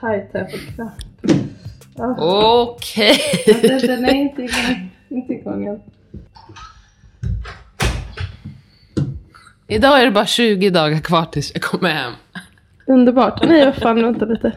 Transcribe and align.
Tight 0.00 0.30
här 0.34 0.44
på 0.44 0.56
knapp. 0.74 0.92
Ah, 1.98 2.62
Okej. 2.62 3.18
den, 3.62 3.80
den 3.80 4.04
är 4.04 4.14
inte 4.14 4.42
igång. 4.42 4.90
Inte 5.08 5.32
igång 5.32 5.66
än. 5.66 5.80
Idag 9.68 10.00
är 10.00 10.04
det 10.04 10.10
bara 10.10 10.26
20 10.26 10.70
dagar 10.70 11.00
kvar 11.00 11.24
tills 11.24 11.52
jag 11.54 11.62
kommer 11.62 11.90
hem. 11.90 12.12
Underbart. 12.86 13.44
Nej, 13.48 13.64
vad 13.64 13.74
fan, 13.74 14.02
vänta 14.02 14.24
lite. 14.24 14.52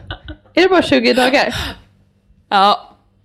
Är 0.54 0.62
det 0.62 0.68
bara 0.68 0.82
20 0.82 1.14
dagar? 1.14 1.54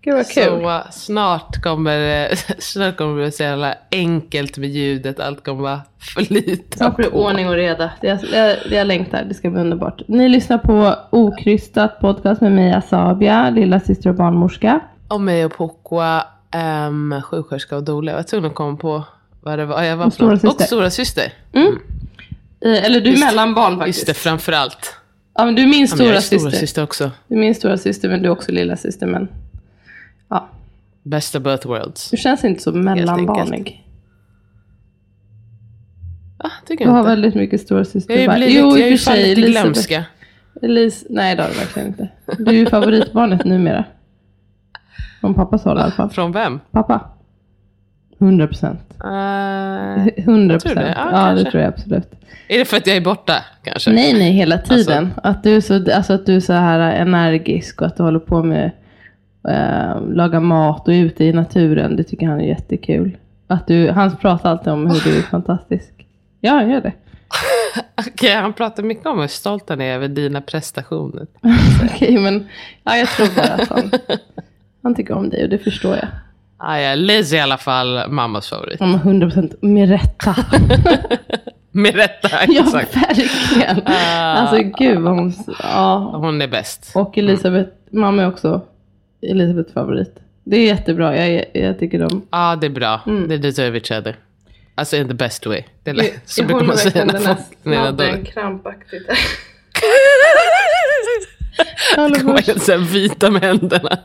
Ja. 0.06 0.12
Gud 0.12 0.16
vad 0.16 0.28
kul. 0.28 0.44
Så 0.62 0.70
uh, 0.70 0.92
snart 0.92 1.62
kommer 1.62 2.30
snart 2.62 2.98
kommer 2.98 3.16
det 3.16 3.22
bli 3.24 3.32
så 3.32 3.44
jävla 3.44 3.76
enkelt 3.92 4.58
med 4.58 4.70
ljudet. 4.70 5.20
Allt 5.20 5.44
kommer 5.44 5.62
bara 5.62 5.82
flyta 6.00 6.78
Snart 6.78 6.96
blir 6.96 7.06
det 7.06 7.12
ordning 7.12 7.48
och 7.48 7.54
reda. 7.56 7.92
Jag, 8.02 8.20
jag, 8.34 8.58
jag 8.72 8.88
längtar. 8.88 9.24
Det 9.24 9.34
ska 9.34 9.50
bli 9.50 9.62
underbart. 9.62 10.02
Ni 10.08 10.30
lyssnar 10.30 10.58
på 10.58 10.96
Okrystat 11.10 12.00
podcast 12.00 12.42
med 12.42 12.52
mig 12.52 12.74
Asabia, 12.74 13.50
lilla 13.50 13.80
syster 13.80 14.10
och 14.10 14.16
barnmorska. 14.16 14.80
Och 15.08 15.22
mig 15.22 15.46
och 15.46 15.52
Pokwa, 15.58 16.24
um, 16.88 17.22
sjuksköterska 17.24 17.76
och 17.76 17.84
doula. 17.84 18.12
Jag 18.12 18.18
var 18.18 18.24
tvungen 18.24 18.50
att 18.50 18.56
komma 18.56 18.78
på 18.78 19.04
vad 19.42 19.60
det 19.60 19.66
var. 19.66 19.84
Jag 19.84 19.98
var 19.98 20.06
Och 20.06 20.14
för 20.14 20.26
något. 20.26 20.40
storasyster. 20.40 20.64
Och 20.64 20.68
stora 20.68 20.90
syster. 20.90 21.34
Eh, 22.66 22.86
Eller 22.86 23.02
du 23.02 23.08
är 23.08 23.12
Just 23.14 23.26
mellanbarn 23.26 23.72
Just 23.72 23.80
faktiskt. 23.82 24.08
det, 24.08 24.14
framförallt. 24.14 24.96
Ja, 25.36 25.46
men 25.46 25.56
du 25.56 25.62
är 25.62 25.68
min 25.68 25.82
Ja, 25.82 25.88
stora 25.88 26.08
jag 26.08 26.16
är 26.16 26.20
syster. 26.22 26.38
stora 26.38 26.52
syster 26.52 26.84
också. 26.84 27.12
Du 27.28 27.36
är 27.36 27.40
min 27.40 27.56
stora 27.56 27.78
syster 27.78 28.10
men 28.10 28.22
du 28.22 28.26
är 28.28 28.32
också 28.32 28.52
lilla 28.52 28.78
syster. 28.78 29.08
Men 29.08 29.28
ja, 30.30 30.50
Best 31.04 31.36
of 31.36 31.44
both 31.44 31.68
worlds. 31.68 32.10
du 32.10 32.18
känns 32.18 32.44
inte 32.44 32.62
så 32.64 32.72
mellanbarnig. 32.72 33.80
Ah, 36.38 36.50
tycker 36.68 36.86
Du 36.86 36.92
har 36.92 37.00
inte. 37.00 37.10
väldigt 37.10 37.36
mycket 37.36 37.62
stora 37.62 37.86
syster. 37.86 38.14
Jag 38.18 38.28
bara- 38.28 38.38
blivit, 38.38 38.56
jo, 38.56 38.78
jag 38.78 38.90
ju 38.90 38.98
fallit 38.98 39.26
i 39.26 39.34
Elisabeth- 39.36 39.52
glömska. 39.52 40.06
Elis, 40.62 41.06
nej 41.10 41.36
det 41.36 41.42
har 41.44 41.50
du 41.50 41.56
verkligen 41.56 41.88
inte. 41.88 42.10
Du 42.38 42.52
är 42.52 42.56
ju 42.56 42.66
favoritbarnet 42.66 43.46
numera. 43.46 43.86
Från 45.22 45.34
pappas 45.34 45.64
håll 45.64 45.78
i 45.78 45.82
alla 45.82 45.92
fall. 45.92 46.10
Från 46.10 46.32
vem? 46.32 46.60
Pappa. 46.72 47.10
100 48.20 48.48
procent. 48.48 48.80
Uh, 49.04 49.10
100 49.10 50.08
Tror 50.16 50.36
du 50.36 50.48
det? 50.48 50.60
procent. 50.60 50.78
Ja, 50.96 51.30
Ja, 51.30 51.36
det 51.36 51.52
tror 51.52 51.64
jag 51.64 51.74
absolut. 51.74 52.12
är 52.48 52.60
det 52.60 52.66
för 52.66 52.78
att 52.78 52.88
jag 52.88 52.98
är 52.98 53.02
borta 53.02 53.34
kanske? 53.64 53.92
Nej, 53.92 54.14
nej, 54.14 54.32
hela 54.32 54.58
tiden. 54.58 55.04
Alltså- 55.06 55.20
Att, 55.24 55.44
du 55.44 55.56
är 55.56 55.62
så, 55.62 55.94
alltså 55.94 56.14
att 56.14 56.26
du 56.26 56.36
är 56.36 56.40
så 56.40 56.54
här 56.54 56.80
energisk 56.80 57.82
och 57.82 57.88
att 57.88 57.98
du 57.98 58.04
håller 58.04 58.20
på 58.20 58.44
med 58.44 58.72
eh, 59.50 60.02
laga 60.08 60.40
mat 60.40 60.88
och 60.88 60.92
ute 60.92 61.24
i 61.24 61.34
naturen. 61.34 61.96
Det 61.96 62.04
tycker 62.04 62.28
han 62.28 62.42
är 62.42 62.48
jättekul. 62.48 63.18
Att 63.48 63.68
du, 63.68 63.90
han 63.90 64.18
pratar 64.18 64.52
alltid 64.52 64.74
om 64.74 64.88
hur 64.88 65.00
du 65.04 65.18
är 65.18 65.22
fantastisk. 65.22 65.94
Ja, 66.42 66.52
han 66.52 66.70
gör 66.70 66.82
det. 66.82 66.94
Okej, 68.08 68.36
han 68.36 68.54
pratar 68.54 68.84
mycket 68.84 69.06
om 69.06 69.20
hur 69.20 69.28
stolt 69.28 69.70
han 69.70 69.82
är 69.82 69.96
över 69.96 70.08
dina 70.08 70.42
prestationer. 70.42 71.28
Okej, 71.84 72.18
men 72.18 72.48
ja, 72.84 72.98
jag 72.98 73.08
tror 73.08 73.36
bara 73.36 73.54
att 73.54 73.70
han, 73.70 73.92
han 74.84 74.96
tycker 74.96 75.14
om 75.14 75.30
dig 75.30 75.44
och 75.44 75.50
det 75.50 75.58
förstår 75.58 75.96
jag. 75.96 76.08
Ah, 76.58 76.78
ja, 76.78 76.96
Liz 76.96 77.34
är 77.34 77.38
i 77.38 77.40
alla 77.40 77.58
fall 77.58 78.10
mammas 78.10 78.50
favorit. 78.50 78.78
Ja, 78.80 78.86
men 78.86 79.00
100 79.00 79.28
procent 79.28 79.62
med 79.62 79.90
rätta. 79.90 80.36
Med 81.76 81.96
rätta, 81.96 82.30
ja, 82.48 82.64
exakt. 82.64 82.96
verkligen. 82.96 83.82
Alltså 83.88 84.58
gud 84.78 85.00
vad 85.00 85.14
hon... 85.14 85.34
Ja. 85.64 86.12
Hon 86.14 86.42
är 86.42 86.48
bäst. 86.48 86.92
Och 86.96 87.18
Elisabeth, 87.18 87.72
mamma 87.92 88.22
är 88.22 88.28
också 88.28 88.62
Elisabeths 89.32 89.74
favorit. 89.74 90.20
Det 90.44 90.58
är 90.58 90.66
jättebra, 90.66 91.18
jag, 91.28 91.46
jag 91.54 91.80
tycker 91.80 92.00
de... 92.00 92.22
Ja, 92.32 92.56
det 92.62 92.68
är 92.68 92.72
bra. 92.72 93.02
Det 93.28 93.38
deserve 93.38 93.78
each 93.78 93.92
other. 93.92 94.16
Alltså 94.76 94.98
in 94.98 95.08
the 95.08 95.14
best 95.14 95.46
way. 95.46 95.64
Det 95.84 95.92
är, 95.92 95.96
Jag- 95.96 96.10
så 96.26 96.42
jag 96.42 96.48
brukar 96.48 96.66
man 96.66 96.78
säga 96.78 97.06
när 97.06 97.14
den 97.14 97.26
här 97.26 97.36
folk 97.64 97.98
dåligt. 97.98 98.34
krampaktigt. 98.34 99.10
Det 101.96 102.20
kommer 102.20 102.42
helt 102.42 102.64
så 102.64 102.72
här 102.72 102.80
vita 102.80 103.32
med 103.32 103.42
händerna. 103.42 103.98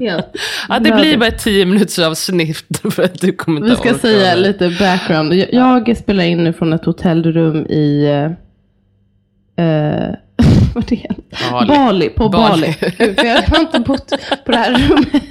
Ja. 0.00 0.22
Ja, 0.68 0.78
det 0.78 0.92
blir 0.92 1.16
bara 1.16 1.30
tio 1.30 1.66
minuters 1.66 1.98
avsnitt 1.98 2.80
för 2.90 3.02
att 3.02 3.20
du 3.20 3.32
kommer 3.32 3.60
inte 3.60 3.70
Vi 3.70 3.76
ska 3.76 3.98
säga 3.98 4.34
lite 4.34 4.68
background. 4.78 5.34
Jag, 5.34 5.52
jag 5.86 5.96
spelar 5.96 6.24
in 6.24 6.44
nu 6.44 6.52
från 6.52 6.72
ett 6.72 6.84
hotellrum 6.84 7.56
i... 7.66 8.04
Eh, 9.56 10.14
är 10.90 11.08
det? 11.08 11.50
Bali. 11.50 11.66
Bali. 11.68 12.08
På 12.08 12.28
Bali. 12.28 12.74
Bali. 12.80 12.94
Gud, 12.98 13.20
för 13.20 13.26
jag 13.26 13.42
har 13.42 13.60
inte 13.60 13.80
bott 13.80 14.12
på 14.44 14.52
det 14.52 14.58
här 14.58 14.74
rummet. 14.88 15.22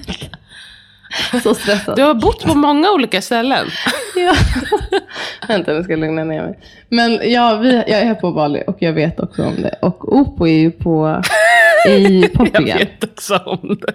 Så 1.43 1.55
stressad. 1.55 1.95
Du 1.95 2.01
har 2.03 2.13
bott 2.13 2.43
på 2.43 2.55
många 2.55 2.91
olika 2.91 3.21
ställen. 3.21 3.67
Ja. 4.15 4.33
Vänta, 5.47 5.73
nu 5.73 5.83
ska 5.83 5.93
jag 5.93 5.99
lugna 5.99 6.23
ner 6.23 6.41
mig. 6.43 6.59
Men 6.89 7.31
ja, 7.31 7.55
vi, 7.55 7.75
jag 7.75 7.89
är 7.99 8.15
på 8.15 8.31
Bali 8.31 8.63
och 8.67 8.77
jag 8.79 8.93
vet 8.93 9.19
också 9.19 9.43
om 9.45 9.55
det. 9.61 9.75
Och 9.81 10.13
Opo 10.15 10.47
är 10.47 10.59
ju 10.59 10.71
på, 10.71 11.21
i 11.87 12.21
Jag 12.21 12.33
Portugal. 12.33 12.63
vet 12.79 13.03
också 13.03 13.35
om 13.45 13.77
det. 13.81 13.93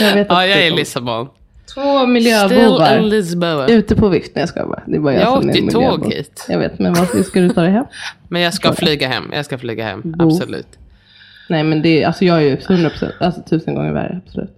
Jag 0.00 0.14
vet 0.14 0.26
Ja, 0.30 0.46
jag 0.46 0.58
är 0.58 0.62
i 0.66 0.70
också. 0.70 0.76
Lissabon. 0.76 1.28
Två 1.74 2.06
miljöbovar 2.06 3.70
ute 3.70 3.96
på 3.96 4.08
vift. 4.08 4.32
Nej, 4.34 4.42
jag 4.42 4.48
ska 4.48 4.66
bara. 4.66 4.82
Det 4.86 4.96
är 4.96 5.00
bara 5.00 5.14
jag, 5.14 5.22
Jag 5.22 5.38
åkte 5.38 5.60
tåg 5.72 6.12
hit. 6.12 6.46
Jag 6.48 6.58
vet, 6.58 6.78
men 6.78 6.94
vad 6.94 7.26
ska 7.26 7.40
du 7.40 7.48
ta 7.48 7.60
dig 7.60 7.70
hem? 7.70 7.84
Men 8.28 8.42
jag 8.42 8.54
ska 8.54 8.72
flyga 8.72 9.08
hem. 9.08 9.30
Jag 9.34 9.44
ska 9.44 9.58
flyga 9.58 9.84
hem. 9.84 10.00
Bo. 10.04 10.26
Absolut. 10.26 10.66
Nej, 11.52 11.64
men 11.64 11.82
det 11.82 12.04
alltså 12.04 12.24
jag 12.24 12.36
är 12.36 12.40
ju 12.40 12.56
100 12.68 12.90
procent, 12.90 13.14
alltså 13.20 13.42
tusen 13.42 13.74
gånger 13.74 13.92
värre, 13.92 14.20
absolut. 14.26 14.50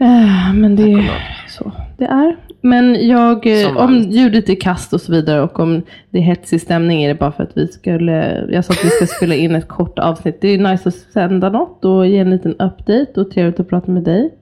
Eh, 0.00 0.52
Men 0.54 0.76
det 0.76 0.92
är 0.92 1.10
så 1.48 1.72
det 1.98 2.04
är. 2.04 2.36
Men 2.60 3.08
jag, 3.08 3.46
eh, 3.46 3.76
om 3.76 3.98
ljudet 3.98 4.48
är 4.48 4.54
kast 4.54 4.92
och 4.92 5.00
så 5.00 5.12
vidare 5.12 5.42
och 5.42 5.60
om 5.60 5.82
det 6.10 6.18
är 6.18 6.22
hetsig 6.22 6.60
stämning 6.60 7.02
är 7.02 7.08
det 7.08 7.14
bara 7.14 7.32
för 7.32 7.42
att 7.42 7.56
vi 7.56 7.68
skulle, 7.68 8.46
jag 8.50 8.64
sa 8.64 8.72
att 8.72 8.84
vi 8.84 8.88
ska 8.88 9.06
spela 9.06 9.34
in 9.34 9.54
ett 9.54 9.68
kort 9.68 9.98
avsnitt. 9.98 10.40
Det 10.40 10.48
är 10.48 10.58
nice 10.58 10.88
att 10.88 10.94
sända 10.94 11.50
något 11.50 11.84
och 11.84 12.06
ge 12.06 12.18
en 12.18 12.30
liten 12.30 12.52
update 12.52 13.20
och 13.20 13.30
trevligt 13.30 13.60
att 13.60 13.68
prata 13.68 13.90
med 13.90 14.02
dig. 14.02 14.34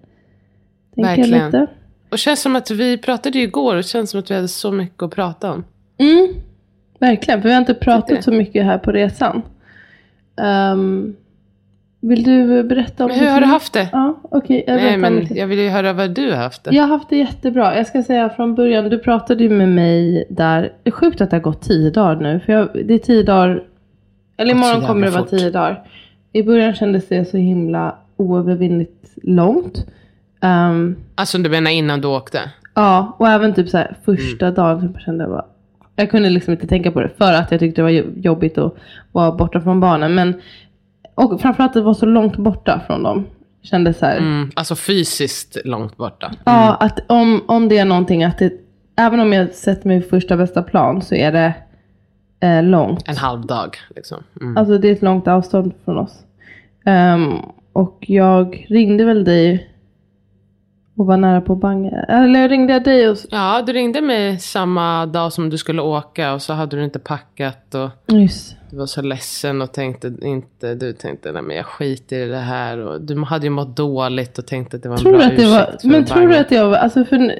Tänker 0.94 1.16
Verkligen. 1.16 1.46
lite. 1.46 1.66
Och 2.10 2.18
känns 2.18 2.42
som 2.42 2.56
att 2.56 2.70
vi 2.70 2.98
pratade 2.98 3.38
ju 3.38 3.44
igår 3.44 3.76
och 3.76 3.84
känns 3.84 4.10
som 4.10 4.20
att 4.20 4.30
vi 4.30 4.34
hade 4.34 4.48
så 4.48 4.72
mycket 4.72 5.02
att 5.02 5.14
prata 5.14 5.52
om. 5.52 5.64
Mm, 5.98 6.28
verkligen, 6.98 7.42
för 7.42 7.48
vi 7.48 7.54
har 7.54 7.60
inte 7.60 7.74
pratat 7.74 8.24
så 8.24 8.32
mycket 8.32 8.64
här 8.64 8.78
på 8.78 8.92
resan. 8.92 9.42
Ehm, 10.36 11.16
vill 12.00 12.22
du 12.22 12.62
berätta 12.62 13.04
om 13.04 13.10
Men 13.10 13.20
hur 13.20 13.26
har 13.30 13.40
du 13.40 13.46
haft 13.46 13.72
det? 13.72 13.88
Ja, 13.92 14.18
okej. 14.22 14.64
jag 14.66 14.76
Nej, 14.76 14.96
men 14.96 15.16
lite. 15.16 15.34
jag 15.34 15.46
vill 15.46 15.58
ju 15.58 15.68
höra 15.68 15.92
vad 15.92 16.10
du 16.10 16.30
har 16.30 16.36
haft 16.36 16.64
det. 16.64 16.74
Jag 16.74 16.82
har 16.82 16.88
haft 16.88 17.08
det 17.08 17.16
jättebra. 17.16 17.76
Jag 17.76 17.86
ska 17.86 18.02
säga 18.02 18.30
från 18.30 18.54
början, 18.54 18.88
du 18.88 18.98
pratade 18.98 19.42
ju 19.44 19.50
med 19.50 19.68
mig 19.68 20.24
där. 20.30 20.62
Det 20.82 20.90
är 20.90 20.92
sjukt 20.92 21.20
att 21.20 21.30
det 21.30 21.36
har 21.36 21.42
gått 21.42 21.62
tio 21.62 21.90
dagar 21.90 22.16
nu. 22.16 22.40
För 22.40 22.52
jag, 22.52 22.68
det 22.84 22.94
är 22.94 22.98
tio 22.98 23.22
dagar, 23.22 23.62
eller 24.36 24.50
imorgon 24.54 24.86
kommer 24.86 25.06
det 25.06 25.12
vara 25.12 25.24
tio 25.24 25.50
dagar. 25.50 25.82
I 26.32 26.42
början 26.42 26.74
kändes 26.74 27.08
det 27.08 27.24
så 27.24 27.36
himla 27.36 27.96
oövervinnligt 28.16 29.08
långt. 29.22 29.86
Ehm, 30.40 30.96
Alltså 31.14 31.38
du 31.38 31.50
menar 31.50 31.70
innan 31.70 32.00
du 32.00 32.08
åkte? 32.08 32.40
ja, 32.74 33.16
och 33.18 33.28
även 33.28 33.54
typ 33.54 33.68
så 33.68 33.78
här 33.78 33.96
första 34.04 34.46
Mm. 34.46 34.54
dagen 34.54 34.92
så 34.92 34.98
kände 34.98 35.24
jag 35.24 35.30
bara, 35.30 35.44
jag 35.96 36.10
kunde 36.10 36.30
liksom 36.30 36.52
inte 36.52 36.66
tänka 36.66 36.90
på 36.92 37.00
det 37.00 37.08
för 37.18 37.32
att 37.32 37.50
jag 37.50 37.60
tyckte 37.60 37.78
det 37.80 37.82
var 37.82 37.90
jo- 37.90 38.12
jobbigt 38.16 38.58
att 38.58 38.74
vara 39.12 39.32
borta 39.32 39.60
från 39.60 39.80
barnen. 39.80 40.14
Men, 40.14 40.34
och 41.14 41.40
framförallt 41.40 41.70
att 41.70 41.74
det 41.74 41.80
var 41.82 41.94
så 41.94 42.06
långt 42.06 42.36
borta 42.36 42.80
från 42.86 43.02
dem. 43.02 43.26
Kändes 43.62 43.98
så 43.98 44.06
här, 44.06 44.18
Mm, 44.18 44.50
alltså 44.54 44.74
fysiskt 44.76 45.56
långt 45.64 45.96
borta. 45.96 46.32
Ja, 46.44 46.74
att 46.74 46.98
om, 47.08 47.42
om 47.48 47.68
det 47.68 47.78
är 47.78 47.84
någonting 47.84 48.24
att 48.24 48.38
det, 48.38 48.52
även 48.96 49.20
om 49.20 49.32
jag 49.32 49.50
sätter 49.54 49.88
mig 49.88 49.96
i 49.96 50.02
första 50.02 50.36
bästa 50.36 50.62
plan 50.62 51.02
så 51.02 51.14
är 51.14 51.32
det 51.32 51.54
eh, 52.40 52.62
långt. 52.62 53.08
En 53.08 53.16
halv 53.16 53.46
dag 53.46 53.76
liksom. 53.96 54.22
Mm. 54.40 54.56
Alltså 54.56 54.78
det 54.78 54.88
är 54.88 54.92
ett 54.92 55.02
långt 55.02 55.28
avstånd 55.28 55.72
från 55.84 55.98
oss. 55.98 56.14
Ehm, 56.84 57.32
och 57.72 57.98
jag 58.00 58.66
ringde 58.68 59.04
väl 59.04 59.24
dig 59.24 59.68
och 60.96 61.06
var 61.06 61.16
nära 61.16 61.40
på 61.40 61.52
att 61.52 61.60
banga. 61.60 61.90
Eller 62.08 62.48
ringde 62.48 62.72
jag 62.72 62.84
dig 62.84 63.08
och... 63.08 63.16
Ja, 63.30 63.62
du 63.66 63.72
ringde 63.72 64.00
mig 64.00 64.38
samma 64.38 65.06
dag 65.06 65.32
som 65.32 65.50
du 65.50 65.58
skulle 65.58 65.82
åka 65.82 66.34
och 66.34 66.42
så 66.42 66.52
hade 66.52 66.76
du 66.76 66.84
inte 66.84 66.98
packat 66.98 67.74
och 67.74 67.90
Just. 68.06 68.56
du 68.70 68.76
var 68.76 68.86
så 68.86 69.02
ledsen 69.02 69.62
och 69.62 69.72
tänkte 69.72 70.14
inte, 70.22 70.74
du 70.74 70.92
tänkte 70.92 71.32
nej 71.32 71.42
men 71.42 71.56
jag 71.56 71.66
skiter 71.66 72.16
i 72.16 72.28
det 72.28 72.36
här 72.36 72.78
och 72.78 73.00
du 73.00 73.24
hade 73.24 73.46
ju 73.46 73.50
mått 73.50 73.76
dåligt 73.76 74.38
och 74.38 74.46
tänkte 74.46 74.76
att 74.76 74.82
det 74.82 74.88
var 74.88 74.96
en 74.96 75.02
Tror 75.02 75.12
bra 75.12 75.22
att 75.22 75.36
det 75.36 75.46
var, 75.46 75.62
ursäkt 75.62 75.82
för 75.82 75.88
men 75.88 76.04
tror 76.04 76.28
du 76.28 76.36
att 76.36 76.50
jag 76.50 76.68
var, 76.68 76.76
alltså 76.76 77.04
för 77.04 77.38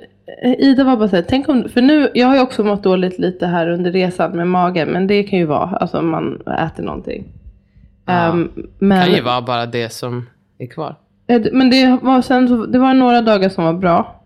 Ida 0.59 0.85
var 0.85 0.97
bara 0.97 1.09
såhär, 1.09 1.25
tänk 1.29 1.49
om, 1.49 1.69
för 1.69 1.83
nu, 1.83 2.11
jag 2.15 2.27
har 2.27 2.35
ju 2.35 2.41
också 2.41 2.65
mått 2.65 2.83
dåligt 2.83 3.19
lite 3.19 3.47
här 3.47 3.69
under 3.69 3.93
resan 3.93 4.37
med 4.37 4.49
magen, 4.49 4.89
men 4.89 5.07
det 5.07 5.23
kan 5.23 5.39
ju 5.39 5.45
vara, 5.45 5.77
alltså 5.77 5.99
om 5.99 6.11
man 6.11 6.41
äter 6.41 6.83
någonting. 6.83 7.25
Ja. 8.07 8.33
Det 8.55 8.63
men, 8.79 9.05
kan 9.05 9.15
ju 9.15 9.21
vara 9.21 9.43
bara 9.43 9.67
det 9.67 9.93
som 9.93 10.27
är 10.59 10.67
kvar. 10.67 10.97
Eh, 11.27 11.43
Men 11.53 11.71
det 11.71 11.99
var, 12.03 12.23
sen, 12.23 12.73
det 12.73 12.79
var 12.79 12.95
några 12.95 13.21
dagar 13.23 13.49
som 13.49 13.65
var 13.65 13.73
bra. 13.73 14.21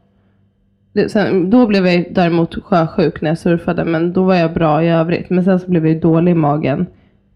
Det, 0.92 1.08
sen, 1.08 1.50
då 1.50 1.66
blev 1.66 1.86
jag 1.86 2.04
däremot 2.10 2.64
sjösjuk 2.64 3.20
när 3.20 3.30
jag 3.30 3.38
surfade, 3.38 3.84
men 3.84 4.12
då 4.12 4.22
var 4.24 4.34
jag 4.34 4.52
bra 4.54 4.82
i 4.84 4.88
övrigt. 4.88 5.30
Men 5.30 5.44
sen 5.44 5.60
så 5.60 5.70
blev 5.70 5.86
jag 5.86 6.00
dålig 6.00 6.32
i 6.32 6.34
magen 6.34 6.86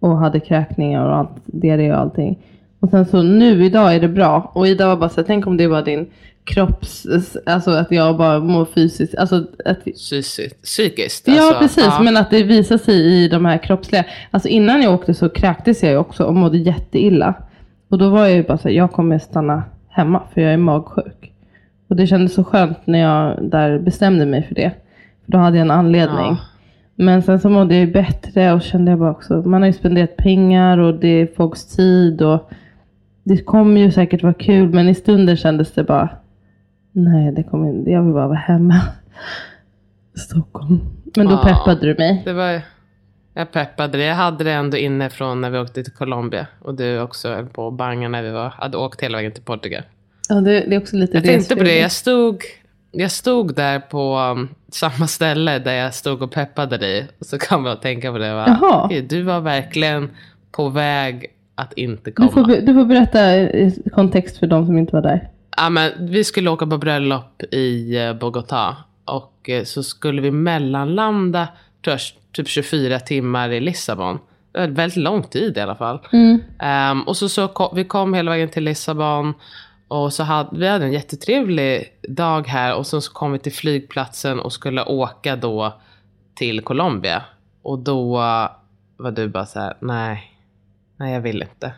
och 0.00 0.18
hade 0.18 0.40
kräkningar 0.40 1.04
och 1.06 1.16
allt, 1.16 1.30
diarré 1.44 1.92
och 1.92 1.98
allting. 1.98 2.38
Och 2.80 2.90
sen 2.90 3.06
så 3.06 3.22
nu 3.22 3.64
idag 3.64 3.94
är 3.94 4.00
det 4.00 4.08
bra. 4.08 4.50
Och 4.54 4.66
Ida 4.68 4.86
var 4.86 4.96
bara 4.96 5.08
så 5.08 5.20
här, 5.20 5.26
tänk 5.26 5.46
om 5.46 5.56
det 5.56 5.66
var 5.66 5.82
din 5.82 6.06
kropps, 6.44 7.06
alltså 7.46 7.70
att 7.70 7.90
jag 7.90 8.16
bara 8.16 8.40
mår 8.40 8.64
fysiskt, 8.64 9.14
alltså 9.14 9.44
att 9.64 9.84
Psykiskt. 9.84 10.62
psykiskt 10.62 11.28
Ja 11.28 11.42
alltså. 11.42 11.58
precis, 11.60 11.84
Ja. 11.86 12.02
men 12.02 12.16
att 12.16 12.30
det 12.30 12.42
visar 12.42 12.78
sig 12.78 12.94
i 12.94 13.28
de 13.28 13.44
här 13.44 13.58
kroppsliga. 13.58 14.04
Alltså 14.30 14.48
innan 14.48 14.82
jag 14.82 14.94
åkte 14.94 15.14
så 15.14 15.28
kräktes 15.28 15.82
jag 15.82 15.92
ju 15.92 15.98
också 15.98 16.24
och 16.24 16.34
mådde 16.34 16.58
jätteilla. 16.58 17.34
Och 17.90 17.98
då 17.98 18.08
var 18.10 18.20
jag 18.26 18.32
ju 18.36 18.42
bara 18.42 18.58
så 18.58 18.68
här, 18.68 18.74
jag 18.74 18.92
kommer 18.92 19.18
stanna 19.18 19.62
hemma 19.88 20.22
för 20.34 20.40
jag 20.40 20.52
är 20.52 20.56
magsjuk. 20.56 21.32
Och 21.88 21.96
det 21.96 22.06
kändes 22.06 22.34
så 22.34 22.44
skönt 22.44 22.78
när 22.86 22.98
jag 22.98 23.50
där 23.50 23.78
bestämde 23.78 24.26
mig 24.26 24.42
för 24.42 24.54
det. 24.54 24.70
För 25.24 25.32
då 25.32 25.38
hade 25.38 25.56
jag 25.56 25.64
en 25.64 25.70
anledning. 25.70 26.18
Ja. 26.26 26.36
Men 26.94 27.22
sen 27.22 27.40
så 27.40 27.48
mådde 27.50 27.74
jag 27.76 27.86
ju 27.86 27.92
bättre 27.92 28.52
och 28.52 28.62
kände 28.62 28.90
jag 28.90 28.98
bara 28.98 29.10
också, 29.10 29.34
man 29.34 29.62
har 29.62 29.66
ju 29.66 29.72
spenderat 29.72 30.16
pengar 30.16 30.78
och 30.78 30.94
det 30.94 31.08
är 31.08 31.26
folks 31.36 31.66
tid 31.76 32.22
och 32.22 32.50
det 33.24 33.36
kommer 33.44 33.80
ju 33.80 33.90
säkert 33.90 34.22
vara 34.22 34.34
kul 34.34 34.68
men 34.74 34.88
i 34.88 34.94
stunden 34.94 35.36
kändes 35.36 35.72
det 35.72 35.84
bara, 35.84 36.08
nej 36.92 37.32
det 37.32 37.42
kommer 37.42 37.88
jag 37.90 38.02
vill 38.02 38.12
bara 38.12 38.26
vara 38.28 38.38
hemma. 38.38 38.74
Stockholm. 40.14 40.80
Men 41.16 41.26
då 41.26 41.32
Ja. 41.32 41.42
peppade 41.44 41.86
du 41.86 41.94
mig. 41.98 42.22
Det 42.24 42.32
var, 42.32 42.60
jag 43.34 43.52
peppade 43.52 43.98
det. 43.98 44.04
Jag 44.04 44.14
hade 44.14 44.44
det 44.44 44.52
ändå 44.52 44.76
inne 44.76 45.10
från 45.10 45.40
när 45.40 45.50
vi 45.50 45.58
åkte 45.58 45.84
till 45.84 45.92
Colombia. 45.92 46.46
Och 46.58 46.74
du 46.74 47.00
också 47.00 47.28
höll 47.28 47.46
på 47.46 47.68
att 47.68 47.74
banga 47.74 48.08
när 48.08 48.22
vi 48.22 48.30
var, 48.30 48.48
hade 48.48 48.76
åkt 48.76 49.00
hela 49.00 49.18
vägen 49.18 49.32
till 49.32 49.42
Portugal. 49.42 49.82
Ja, 50.28 50.34
det, 50.34 50.50
det 50.60 50.74
är 50.74 50.78
också 50.80 50.96
lite 50.96 51.16
Jag 51.16 51.24
tänkte 51.24 51.56
på 51.56 51.62
det. 51.62 51.78
Jag 51.78 51.92
stod, 51.92 52.42
jag 52.92 53.10
stod 53.10 53.54
där 53.54 53.80
på 53.80 54.18
um, 54.18 54.48
samma 54.68 55.06
ställe 55.06 55.58
där 55.58 55.74
jag 55.74 55.94
stod 55.94 56.22
och 56.22 56.32
peppade 56.32 56.78
dig. 56.78 57.08
Och 57.18 57.26
så 57.26 57.38
kan 57.38 57.62
man 57.62 57.80
tänka 57.80 58.12
på 58.12 58.18
det. 58.18 58.34
Va? 58.34 58.90
Du 59.08 59.22
var 59.22 59.40
verkligen 59.40 60.10
på 60.52 60.68
väg 60.68 61.26
att 61.54 61.72
inte 61.72 62.10
komma. 62.10 62.28
Du 62.28 62.34
får, 62.34 62.66
du 62.66 62.74
får 62.74 62.84
berätta 62.84 63.36
i 63.36 63.82
kontext 63.92 64.38
för 64.38 64.46
de 64.46 64.66
som 64.66 64.78
inte 64.78 64.92
var 64.92 65.02
där. 65.02 65.28
Ja, 65.56 65.70
men 65.70 65.92
vi 65.98 66.24
skulle 66.24 66.50
åka 66.50 66.66
på 66.66 66.78
bröllop 66.78 67.42
i 67.42 67.96
eh, 67.96 68.14
Bogotá. 68.14 68.74
Och 69.04 69.48
eh, 69.48 69.64
så 69.64 69.82
skulle 69.82 70.22
vi 70.22 70.30
mellanlanda 70.30 71.48
tror 71.84 71.92
jag, 71.92 72.00
typ 72.32 72.48
24 72.48 73.00
timmar 73.00 73.50
i 73.50 73.60
Lissabon. 73.60 74.18
Väldigt 74.52 74.96
lång 74.96 75.22
tid 75.22 75.56
i 75.56 75.60
alla 75.60 75.76
fall. 75.76 76.00
Ehm, 76.58 77.02
och 77.02 77.16
så, 77.16 77.28
så 77.28 77.48
kom, 77.48 77.76
vi 77.76 77.84
kom 77.84 78.14
hela 78.14 78.30
vägen 78.30 78.48
till 78.48 78.64
Lissabon. 78.64 79.34
Och 79.88 80.12
så 80.12 80.22
hade 80.22 80.58
vi 80.58 80.68
hade 80.68 80.84
en 80.84 80.92
jättetrevlig 80.92 81.92
dag 82.08 82.46
här. 82.46 82.74
Och 82.74 82.86
sen 82.86 83.02
så 83.02 83.12
kom 83.12 83.32
vi 83.32 83.38
till 83.38 83.52
flygplatsen 83.52 84.40
och 84.40 84.52
skulle 84.52 84.84
åka 84.84 85.36
då 85.36 85.80
till 86.34 86.60
Colombia. 86.60 87.22
Och 87.62 87.78
då 87.78 88.16
var 88.96 89.10
du 89.10 89.28
bara 89.28 89.46
så 89.46 89.60
här, 89.60 89.74
nej, 89.80 90.32
nej 90.96 91.12
jag 91.14 91.20
vill 91.20 91.42
inte. 91.42 91.72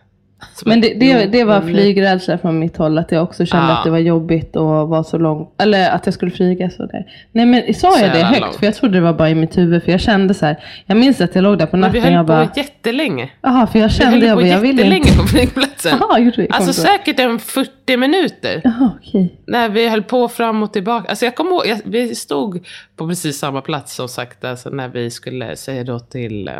Men 0.67 0.81
det, 0.81 0.95
det, 0.95 1.07
"Jo, 1.07 1.29
det 1.33 1.45
var 1.45 1.61
men- 1.61 1.69
flygrädsla 1.75 2.39
från 2.39 2.59
mitt 2.59 2.77
håll. 2.77 2.99
Att 2.99 3.13
jag 3.13 3.23
också 3.23 3.47
kände 3.47 3.67
Ja. 3.73 3.79
att 3.79 3.85
det 3.85 3.91
var 3.91 3.99
jobbigt 3.99 4.57
och 4.57 4.89
var 4.89 5.03
så 5.03 5.19
långt. 5.19 5.55
Eller 5.59 5.91
att 5.91 6.07
jag 6.07 6.15
skulle 6.15 6.31
flyga 6.31 6.71
så 6.71 6.87
där. 6.87 7.05
Nej 7.33 7.47
men 7.47 7.75
sa 7.75 7.99
jag 8.01 8.13
det 8.13 8.23
högt? 8.25 8.41
långt. 8.41 8.57
För 8.57 8.67
jag 8.67 8.75
trodde 8.75 8.95
det 8.95 9.01
var 9.01 9.13
bara 9.13 9.31
i 9.31 9.35
mitt 9.35 9.59
huvud. 9.59 9.83
För 9.83 9.91
jag 9.93 10.01
kände 10.01 10.35
så 10.35 10.47
här. 10.47 10.65
Jag 10.87 10.97
minns 10.97 11.21
att 11.21 11.35
jag 11.35 11.43
låg 11.43 11.59
där 11.59 11.67
på 11.67 11.77
vi 11.77 11.81
natten. 11.81 12.03
höll 12.03 12.13
Jag 12.13 12.27
på 12.27 12.33
bara. 12.33 12.49
jättelänge. 12.57 13.31
Jaha, 13.43 13.67
för 13.67 13.79
jag 13.79 13.89
Vi 13.89 13.95
kände 13.95 14.11
höll 14.13 14.23
jag 14.29 14.39
på. 14.39 14.47
Jag 14.47 14.59
ville 14.61 14.97
inte. 14.97 15.17
på 15.19 15.23
flygplatsen. 15.29 15.99
Jaha, 16.01 16.19
gjorde 16.19 16.37
vi? 16.43 16.49
Alltså 16.51 16.83
då. 16.83 16.89
säkert 16.89 17.21
en 17.21 17.39
40 17.39 17.97
minuter. 17.97 18.61
Jaha, 18.65 18.91
okej. 19.01 19.35
När 19.47 19.69
vi 19.69 19.89
höll 19.89 20.03
på 20.03 20.29
fram 20.29 20.63
och 20.63 20.73
tillbaka. 20.73 21.09
Alltså 21.09 21.25
jag 21.25 21.35
kommer 21.35 21.51
ihåg, 21.51 21.67
jag, 21.67 21.79
vi 21.85 22.15
stod 22.15 22.67
på 22.97 23.09
precis 23.09 23.39
samma 23.39 23.61
plats 23.61 23.95
som 23.95 24.09
sagt. 24.09 24.45
Alltså 24.45 24.71
när 24.71 24.89
vi 24.89 25.11
skulle 25.11 25.57
säga 25.57 25.85
då 25.85 25.99
till 25.99 26.49
eh, 26.49 26.55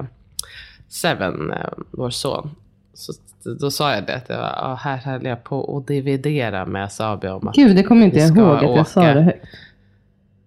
Seven, 0.89 1.51
eh, 1.51 1.57
vår 1.91 2.11
son. 2.11 2.51
Så, 2.95 3.13
då 3.61 3.71
sa 3.71 3.95
jag 3.95 4.07
det, 4.07 4.15
att 4.15 4.29
jag, 4.29 4.39
ja, 4.39 4.79
här 4.81 4.97
höll 4.97 5.25
jag 5.25 5.45
på 5.45 5.77
att 5.77 5.87
dividera 5.87 6.67
med 6.67 6.93
Sabi 6.93 7.29
om 7.29 7.49
att 7.49 7.55
Gud, 7.55 7.77
det 7.77 7.83
kommer 7.83 8.07
inte 8.07 8.19
jag 8.19 8.37
ihåg 8.37 8.57
att 8.57 8.77
jag 8.77 8.87
sa 8.87 9.01
det 9.01 9.21
högt. 9.21 9.47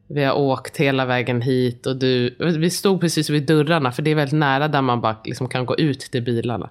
vi 0.08 0.24
har 0.24 0.38
åkt 0.38 0.78
hela 0.78 1.06
vägen 1.06 1.42
hit 1.42 1.86
och 1.86 1.96
du, 1.96 2.36
vi 2.40 2.70
stod 2.70 3.02
precis 3.02 3.30
vid 3.30 3.48
dörrarna 3.48 3.92
för 3.92 4.02
det 4.02 4.12
är 4.12 4.16
väldigt 4.16 4.40
nära 4.40 4.68
där 4.68 4.82
man 4.82 5.02
bara 5.02 5.16
liksom 5.26 5.48
kan 5.48 5.66
gå 5.66 5.76
ut 5.76 6.00
till 6.00 6.24
bilarna. 6.24 6.70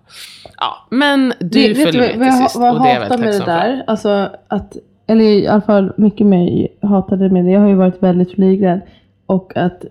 Ja, 0.57 0.87
men 0.91 1.33
du 1.41 1.75
vet 1.75 1.83
följde 1.83 2.19
med 2.19 2.33
till 2.33 2.43
sist 2.43 2.57
vad 2.57 2.77
och 2.77 2.83
det 2.83 2.89
är 2.89 2.95
jag 2.95 3.01
väldigt 3.01 3.21
med 3.21 3.29
det 3.29 3.39
tacksam 3.39 3.61
för. 3.61 3.69
där, 3.69 3.85
alltså 3.87 4.31
att, 4.49 4.77
eller 5.07 5.25
i 5.25 5.47
alla 5.47 5.61
fall 5.61 5.93
mycket 5.97 6.27
mer 6.27 6.69
hatade 6.83 7.31
med 7.31 7.45
det. 7.45 7.51
Jag 7.51 7.61
har 7.61 7.69
ju 7.69 7.75
varit 7.75 8.03
väldigt 8.03 8.35
flygrädd. 8.35 8.81
Och 9.27 9.57
att 9.57 9.85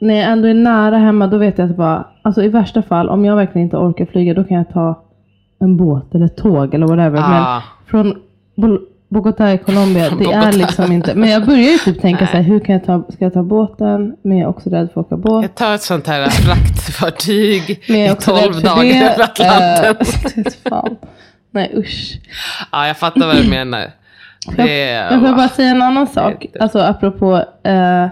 när 0.00 0.14
jag 0.14 0.30
ändå 0.32 0.48
är 0.48 0.54
nära 0.54 0.98
hemma 0.98 1.26
då 1.26 1.38
vet 1.38 1.58
jag 1.58 1.70
att 1.70 1.76
bara, 1.76 2.06
alltså 2.22 2.42
i 2.42 2.48
värsta 2.48 2.82
fall 2.82 3.08
om 3.08 3.24
jag 3.24 3.36
verkligen 3.36 3.64
inte 3.64 3.76
orkar 3.76 4.06
flyga 4.06 4.34
då 4.34 4.44
kan 4.44 4.56
jag 4.56 4.68
ta 4.68 5.04
en 5.60 5.76
båt 5.76 6.14
eller 6.14 6.26
ett 6.26 6.36
tåg 6.36 6.74
eller 6.74 6.86
whatever. 6.86 7.18
Ah. 7.18 7.52
Men 7.52 7.62
från 7.90 8.16
Bol- 8.56 8.80
Bogotá 9.08 9.52
i 9.54 9.58
Colombia, 9.58 10.10
det 10.18 10.32
är 10.32 10.52
liksom 10.52 10.92
inte, 10.92 11.14
men 11.14 11.30
jag 11.30 11.46
börjar 11.46 11.70
ju 11.70 11.78
typ 11.78 12.00
tänka 12.00 12.20
Nej. 12.24 12.30
så 12.30 12.36
här, 12.36 12.44
hur 12.44 12.60
kan 12.60 12.72
jag 12.74 12.84
ta, 12.84 13.02
ska 13.12 13.24
jag 13.24 13.34
ta 13.34 13.42
båten? 13.42 14.16
Men 14.22 14.38
jag 14.38 14.44
är 14.46 14.50
också 14.50 14.70
rädd 14.70 14.88
för 14.94 15.00
att 15.00 15.06
åka 15.06 15.16
båt. 15.16 15.42
Jag 15.42 15.54
tar 15.54 15.74
ett 15.74 15.82
sånt 15.82 16.06
här 16.06 16.28
fraktfartyg 16.28 17.82
jag 17.86 17.96
i 17.98 18.06
är 18.06 18.12
också 18.12 18.32
rädd 18.32 18.42
12 18.42 18.54
för 18.54 18.62
dagar 18.62 19.12
över 19.12 19.24
Atlanten. 19.24 19.96
Eh. 20.72 20.82
Nej 21.50 21.72
usch. 21.76 22.18
Ja, 22.72 22.86
jag 22.86 22.96
fattar 22.98 23.26
vad 23.26 23.36
du 23.36 23.50
menar. 23.50 23.84
Det 24.56 24.82
är, 24.90 25.12
Jag 25.12 25.20
får 25.20 25.36
bara 25.36 25.48
säga 25.48 25.70
en 25.70 25.82
annan 25.82 26.06
sak. 26.06 26.46
Alltså 26.60 26.78
apropå. 26.78 27.44
Eh, 27.62 28.06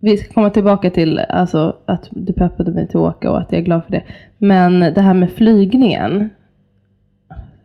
vi 0.00 0.16
ska 0.16 0.34
komma 0.34 0.50
tillbaka 0.50 0.90
till 0.90 1.18
alltså, 1.18 1.76
att 1.86 2.08
du 2.10 2.32
peppade 2.32 2.70
mig 2.70 2.86
till 2.86 2.96
att 2.96 3.16
åka 3.16 3.30
och 3.30 3.38
att 3.38 3.52
jag 3.52 3.60
är 3.60 3.64
glad 3.64 3.84
för 3.84 3.92
det. 3.92 4.02
Men 4.38 4.80
det 4.80 5.00
här 5.00 5.14
med 5.14 5.30
flygningen. 5.30 6.30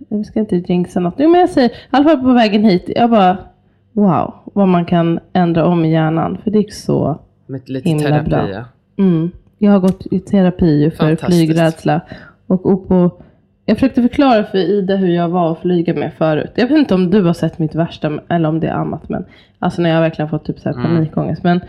Jag 0.09 0.25
ska 0.25 0.39
inte 0.39 0.55
jinxa 0.55 0.99
något. 0.99 1.15
Jo 1.17 1.29
men 1.29 1.39
jag 1.39 1.49
säger, 1.49 1.69
i 1.69 1.73
alla 1.89 2.03
fall 2.03 2.21
på 2.21 2.33
vägen 2.33 2.63
hit. 2.63 2.89
Jag 2.95 3.09
bara, 3.09 3.37
wow. 3.91 4.33
Vad 4.43 4.67
man 4.67 4.85
kan 4.85 5.19
ändra 5.33 5.65
om 5.65 5.85
i 5.85 5.91
hjärnan. 5.91 6.37
För 6.43 6.51
det 6.51 6.57
gick 6.57 6.73
så 6.73 7.19
med 7.45 7.69
lite 7.69 7.89
himla 7.89 8.09
terapi. 8.09 8.29
bra. 8.29 8.49
ja. 8.49 8.63
Mm. 8.97 9.31
Jag 9.57 9.71
har 9.71 9.79
gått 9.79 10.05
i 10.11 10.19
terapi 10.19 10.91
för 10.91 11.15
flygrädsla. 11.15 12.01
Och, 12.47 12.65
och 12.65 12.87
på, 12.87 13.11
jag 13.65 13.77
försökte 13.77 14.01
förklara 14.01 14.43
för 14.43 14.57
Ida 14.57 14.95
hur 14.95 15.15
jag 15.15 15.29
var 15.29 15.51
att 15.51 15.59
flyga 15.59 15.93
med 15.93 16.13
förut. 16.13 16.51
Jag 16.55 16.67
vet 16.67 16.77
inte 16.77 16.95
om 16.95 17.09
du 17.09 17.21
har 17.21 17.33
sett 17.33 17.59
mitt 17.59 17.75
värsta, 17.75 18.19
eller 18.29 18.49
om 18.49 18.59
det 18.59 18.67
är 18.67 18.73
annat. 18.73 19.09
Men, 19.09 19.25
alltså 19.59 19.81
när 19.81 19.89
jag 19.89 20.01
verkligen 20.01 20.29
fått 20.29 20.45
typ 20.45 20.59
så 20.59 20.69
här 20.69 20.83
panikångest. 20.83 21.43
Men 21.43 21.61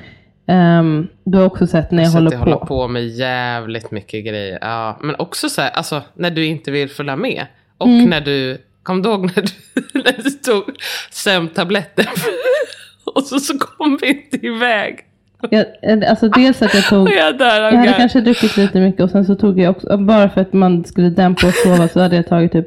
ehm, 0.46 1.08
du 1.24 1.38
har 1.38 1.44
också 1.44 1.66
sett 1.66 1.90
när 1.90 2.02
jag 2.02 2.12
Så 2.12 2.18
håller 2.18 2.32
jag 2.32 2.44
på. 2.44 2.50
håller 2.50 2.66
på 2.66 2.88
med 2.88 3.08
jävligt 3.08 3.90
mycket 3.90 4.24
grejer. 4.24 4.58
Ja, 4.60 4.98
men 5.02 5.14
också 5.18 5.48
så 5.48 5.60
här, 5.62 5.70
alltså 5.70 6.02
när 6.14 6.30
du 6.30 6.44
inte 6.46 6.70
vill 6.70 6.90
följa 6.90 7.16
med. 7.16 7.46
Och 7.78 7.86
Mm. 7.88 8.10
när 8.10 8.20
du, 8.20 8.58
kom 8.82 9.02
du 9.02 9.08
ihåg 9.08 9.24
när 9.24 9.42
du, 9.42 9.82
när 10.04 10.22
du 10.24 10.30
tog 10.30 10.64
sömntabletter? 11.10 12.08
och 13.14 13.22
så, 13.22 13.38
så 13.38 13.58
kom 13.58 13.98
vi 14.00 14.08
inte 14.08 14.46
iväg. 14.46 14.98
Jag, 15.50 16.04
alltså 16.04 16.28
dels 16.28 16.62
att 16.62 16.74
jag 16.74 16.84
tog. 16.84 17.08
Jag 17.14 17.34
av 17.34 17.40
Jag 17.40 17.72
hade 17.76 17.92
kanske 17.92 18.20
druckit 18.20 18.56
lite 18.56 18.80
mycket 18.80 19.00
och 19.00 19.10
sen 19.10 19.24
så 19.24 19.34
tog 19.34 19.60
jag 19.60 19.70
också, 19.76 19.96
bara 19.98 20.28
för 20.28 20.40
att 20.40 20.52
man 20.52 20.84
skulle 20.84 21.10
dämpa 21.10 21.46
och 21.46 21.54
sova 21.54 21.88
så 21.88 22.00
hade 22.00 22.16
jag 22.16 22.26
tagit 22.28 22.52
typ 22.52 22.66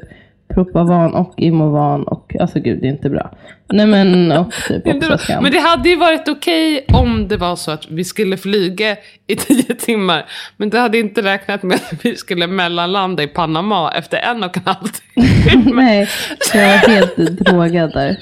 Propavan 0.54 1.14
och 1.14 1.34
Imovan 1.36 2.02
och 2.02 2.36
alltså 2.40 2.60
gud 2.60 2.80
det 2.80 2.86
är 2.86 2.90
inte 2.90 3.10
bra. 3.10 3.30
Nej 3.72 3.86
men 3.86 4.32
och 4.32 4.52
typ 4.52 5.04
skam. 5.20 5.42
Men 5.42 5.52
det 5.52 5.58
hade 5.58 5.88
ju 5.88 5.96
varit 5.96 6.28
okej 6.28 6.84
om 6.92 7.28
det 7.28 7.36
var 7.36 7.56
så 7.56 7.70
att 7.70 7.90
vi 7.90 8.04
skulle 8.04 8.36
flyga 8.36 8.96
i 9.26 9.36
tio 9.36 9.74
timmar. 9.74 10.26
Men 10.56 10.70
det 10.70 10.78
hade 10.78 10.98
inte 10.98 11.22
räknat 11.22 11.62
med 11.62 11.74
att 11.74 12.04
vi 12.04 12.16
skulle 12.16 12.46
mellanlanda 12.46 13.22
i 13.22 13.26
Panama 13.26 13.92
efter 13.92 14.18
en 14.18 14.44
och 14.44 14.56
en 14.56 14.62
halv 14.66 14.88
timme. 14.88 15.72
Nej, 15.82 16.08
jag 16.54 16.68
var 16.68 16.88
helt 16.88 17.16
drogad 17.16 17.92
där. 17.92 18.10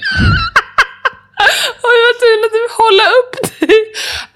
Och 1.83 1.93
jag 1.93 2.03
var 2.07 2.15
tvungen 2.19 2.43
att 2.45 2.71
hålla 2.83 3.03
upp 3.19 3.59
dig. 3.59 3.77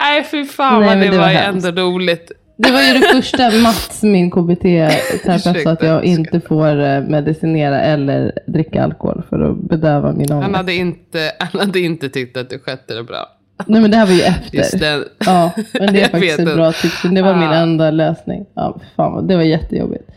Nej 0.00 0.24
fy 0.30 0.44
fan 0.44 0.80
Nej, 0.80 0.88
vad 0.88 0.98
det, 0.98 1.10
det 1.10 1.18
var 1.18 1.18
var 1.18 1.40
ändå 1.40 1.82
roligt. 1.82 2.32
Det 2.56 2.70
var 2.72 2.80
ju 2.82 2.92
det 2.98 3.06
första 3.06 3.50
Mats, 3.62 4.02
min 4.02 4.30
KBT-terapeut, 4.30 5.62
sa 5.62 5.70
att 5.70 5.82
jag 5.82 6.04
inte 6.04 6.40
får 6.40 6.80
eh, 6.80 7.00
medicinera 7.02 7.80
eller 7.82 8.32
dricka 8.46 8.84
alkohol 8.84 9.22
för 9.28 9.40
att 9.50 9.56
bedöva 9.56 10.12
min 10.12 10.30
Han 10.30 10.38
ångest. 10.38 10.56
hade 10.56 10.74
inte, 10.74 11.32
han 11.38 11.60
hade 11.60 11.80
inte 11.80 12.08
tyckt 12.08 12.36
att 12.36 12.50
du 12.50 12.58
skötte 12.58 12.94
det 12.94 13.02
bra. 13.04 13.26
Nej 13.66 13.80
men 13.82 13.90
det 13.90 13.96
här 13.96 14.06
var 14.06 14.12
ju 14.12 14.20
efter. 14.22 15.04
Ja, 15.26 15.50
men 15.72 15.94
det 15.94 16.00
är 16.02 16.08
faktiskt 16.10 16.38
ett 16.38 16.54
bra 16.54 16.72
tips. 16.72 17.02
Det 17.02 17.22
var 17.22 17.34
min 17.34 17.48
Ah. 17.48 17.54
enda 17.54 17.90
lösning. 17.90 18.46
Ja, 18.54 18.80
fan, 18.96 19.26
det 19.26 19.36
var 19.36 19.42
jättejobbigt. 19.42 20.10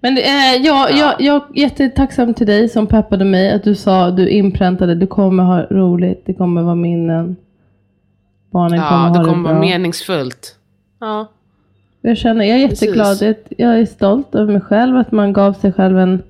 Men 0.00 0.18
eh, 0.18 0.56
ja, 0.62 0.90
jag, 0.90 1.14
jag 1.18 1.36
är 1.36 1.60
jättetacksam 1.60 2.34
till 2.34 2.46
dig 2.46 2.68
som 2.68 2.86
peppade 2.86 3.24
mig. 3.24 3.50
Att 3.52 3.64
du 3.64 3.74
sa, 3.74 4.10
du 4.10 4.28
inpräntade, 4.28 4.94
du 4.94 5.06
kommer 5.06 5.42
ha 5.42 5.62
roligt, 5.62 6.22
det 6.26 6.34
kommer 6.34 6.62
vara 6.62 6.74
minnen. 6.74 7.36
Barnen 8.52 8.80
kommer 8.80 8.90
Ja, 8.92 9.08
ha 9.08 9.12
det 9.12 9.18
det 9.18 9.24
kommer 9.24 9.42
bra. 9.42 9.52
vara 9.52 9.60
meningsfullt. 9.60 10.54
Ja. 11.00 11.28
Jag 12.02 12.16
känner, 12.16 12.44
jag 12.44 12.56
är 12.56 12.68
jätteglad. 12.68 13.18
Precis. 13.18 13.36
Jag, 13.58 13.80
är 13.80 13.86
stolt 13.86 14.34
över 14.34 14.52
mig 14.52 14.60
själv. 14.60 14.96
Att 14.96 15.12
man 15.12 15.32
gav 15.32 15.52
sig 15.52 15.72
själv 15.72 15.98
en... 15.98 16.22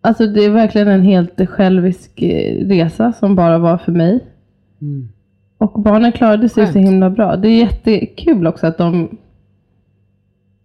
Alltså 0.00 0.26
det 0.26 0.44
är 0.44 0.50
verkligen 0.50 0.88
en 0.88 1.02
helt 1.02 1.48
självisk 1.48 2.22
eh, 2.22 2.66
resa 2.66 3.12
som 3.12 3.36
bara 3.36 3.58
var 3.58 3.78
för 3.78 3.92
mig. 3.92 4.20
Och 5.58 5.80
barnen 5.80 6.12
klarade 6.12 6.48
sig 6.48 6.64
Skönt. 6.64 6.72
så 6.72 6.78
himla 6.78 7.10
bra. 7.10 7.36
Det 7.36 7.48
är 7.48 7.58
jättekul 7.58 8.46
också 8.46 8.66
att 8.66 8.78
de... 8.78 9.18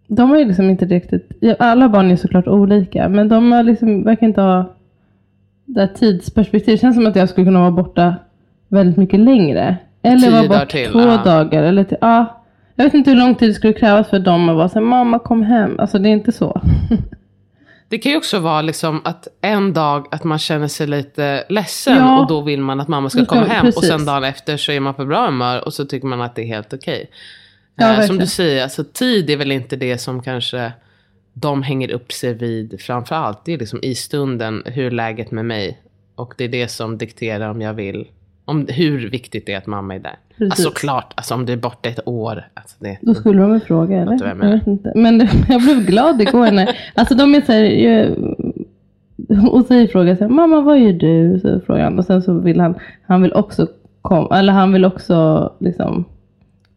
De 0.08 0.30
har 0.30 0.38
ju 0.38 0.46
liksom 0.46 0.70
inte 0.70 0.86
riktigt... 0.86 1.32
Alla 1.60 1.90
barn 1.90 2.12
är 2.12 2.16
såklart 2.16 2.48
olika. 2.48 3.10
Men 3.10 3.30
de 3.30 3.52
har 3.52 3.64
liksom, 3.64 4.04
verkar 4.04 4.28
inte 4.28 4.42
ha 4.42 4.76
det 5.66 5.80
här 5.80 5.88
tidsperspektivet. 5.88 6.66
Det 6.66 6.82
känns 6.82 6.96
som 6.96 7.08
att 7.08 7.16
jag 7.16 7.30
skulle 7.30 7.46
kunna 7.46 7.60
vara 7.60 7.72
borta 7.72 8.16
väldigt 8.68 8.98
mycket 8.98 9.20
längre. 9.20 9.78
Eller 10.02 10.32
vara 10.32 10.42
dagar 10.42 10.60
bort 10.60 10.70
till, 10.70 10.92
två 10.92 11.00
ja. 11.00 11.24
dagar. 11.24 11.64
Eller 11.64 11.84
till, 11.84 11.98
ja. 12.02 12.43
Jag 12.76 12.84
vet 12.86 12.94
inte 12.94 13.10
hur 13.10 13.18
lång 13.18 13.36
tid 13.36 13.50
det 13.50 13.54
skulle 13.54 13.74
krävas 13.74 14.10
för 14.10 14.20
dem 14.20 14.50
att 14.50 14.56
vara 14.56 14.70
så 14.70 14.74
här, 14.80 14.82
mamma 14.86 15.20
kom 15.20 15.44
hem. 15.44 15.80
Alltså 15.80 16.00
det 16.00 16.10
är 16.10 16.14
inte 16.14 16.32
så. 16.32 16.62
Det 17.90 17.98
kan 17.98 18.12
ju 18.12 18.18
också 18.18 18.40
vara 18.40 18.62
liksom 18.62 19.02
att 19.06 19.28
en 19.42 19.74
dag 19.74 20.08
att 20.12 20.24
man 20.24 20.40
känner 20.40 20.68
sig 20.68 20.88
lite 20.88 21.44
ledsen 21.50 21.98
Ja. 21.98 22.20
och 22.22 22.28
då 22.28 22.42
vill 22.42 22.62
man 22.62 22.80
att 22.80 22.88
mamma 22.88 23.10
ska 23.10 23.20
ska- 23.26 23.36
komma 23.36 23.46
hem. 23.46 23.68
Och 23.68 23.74
precis. 23.74 23.90
sen 23.90 24.06
dagen 24.06 24.24
efter 24.24 24.58
så 24.58 24.72
är 24.72 24.80
man 24.80 24.94
på 24.94 25.06
bra 25.06 25.26
humör 25.26 25.66
och 25.66 25.74
så 25.74 25.86
tycker 25.86 26.08
man 26.08 26.22
att 26.22 26.36
det 26.36 26.42
är 26.42 26.46
helt 26.48 26.74
okej. 26.74 27.10
Ja, 27.76 27.94
Eh, 28.02 28.06
som 28.06 28.18
du 28.18 28.28
säger, 28.28 28.64
alltså 28.64 28.84
tid 28.94 29.30
är 29.30 29.38
väl 29.38 29.52
inte 29.52 29.76
det 29.76 29.98
som 29.98 30.22
kanske 30.24 30.72
de 31.34 31.64
hänger 31.64 31.92
upp 31.92 32.12
sig 32.12 32.34
vid 32.34 32.82
framför 32.82 33.16
allt. 33.16 33.46
Det 33.46 33.54
är 33.54 33.58
liksom 33.58 33.80
i 33.84 33.96
stunden, 33.96 34.64
hur 34.66 34.86
är 34.86 34.92
läget 34.92 35.32
med 35.32 35.46
mig? 35.46 35.82
Och 36.16 36.34
det 36.38 36.44
är 36.44 36.50
det 36.50 36.68
som 36.68 36.98
dikterar 36.98 37.50
om 37.50 37.62
jag 37.62 37.74
vill, 37.74 38.08
om 38.46 38.68
hur 38.70 39.10
viktigt 39.10 39.46
det 39.46 39.54
är 39.54 39.58
att 39.58 39.68
mamma 39.68 39.96
är 39.96 40.00
där. 40.00 40.16
Precis. 40.38 40.52
Alltså 40.66 40.70
klart, 40.70 41.14
alltså 41.16 41.34
om 41.36 41.46
du 41.46 41.54
är 41.54 41.58
borta 41.58 41.90
ett 41.90 42.08
år. 42.08 42.44
Alltså 42.54 42.76
det, 42.80 42.98
Då 43.02 43.14
skulle 43.14 43.42
de 43.42 43.52
väl 43.52 43.60
fråga 43.60 44.02
eller? 44.02 44.12
Jag 44.28 44.38
Jag 44.38 44.52
vet 44.52 44.68
inte. 44.68 44.92
Men 44.96 45.20
jag 45.50 45.62
blev 45.62 45.86
glad 45.86 46.22
igår 46.22 46.52
när, 46.52 46.70
alltså 46.96 47.16
de 47.16 47.36
är 47.36 47.42
så 47.42 47.52
här, 47.52 47.64
ju- 47.64 48.16
och 49.52 49.66
så 49.66 49.88
frågar 49.88 50.16
så 50.16 50.24
här, 50.24 50.32
mamma 50.32 50.62
vad 50.62 50.80
gör 50.80 50.94
du? 50.94 51.40
Så 51.40 51.60
frågar 51.60 51.84
han 51.84 52.00
och 52.00 52.06
sen 52.06 52.22
så 52.22 52.34
vill 52.40 52.60
han, 52.60 52.76
han 53.08 53.22
vill 53.22 53.34
också 53.34 53.68
komma, 54.02 54.40
eller 54.40 54.54
han 54.54 54.74
vill 54.74 54.86
också 54.86 55.50
liksom 55.60 56.06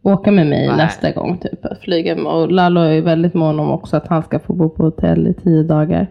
åka 0.03 0.31
med 0.31 0.47
mig 0.47 0.67
Nej. 0.67 0.77
nästa 0.77 1.11
gång 1.11 1.39
typ. 1.39 1.65
Att 1.65 1.81
flyga. 1.81 2.29
Och 2.29 2.51
Lalo 2.53 2.81
är 2.81 3.01
väldigt 3.01 3.35
mån 3.35 3.61
om 3.61 3.71
också 3.71 3.97
att 3.97 4.09
han 4.09 4.23
ska 4.23 4.39
få 4.39 4.53
bo 4.53 4.69
på 4.69 4.83
hotell 4.83 5.27
i 5.27 5.35
tio 5.35 5.63
dagar. 5.63 6.07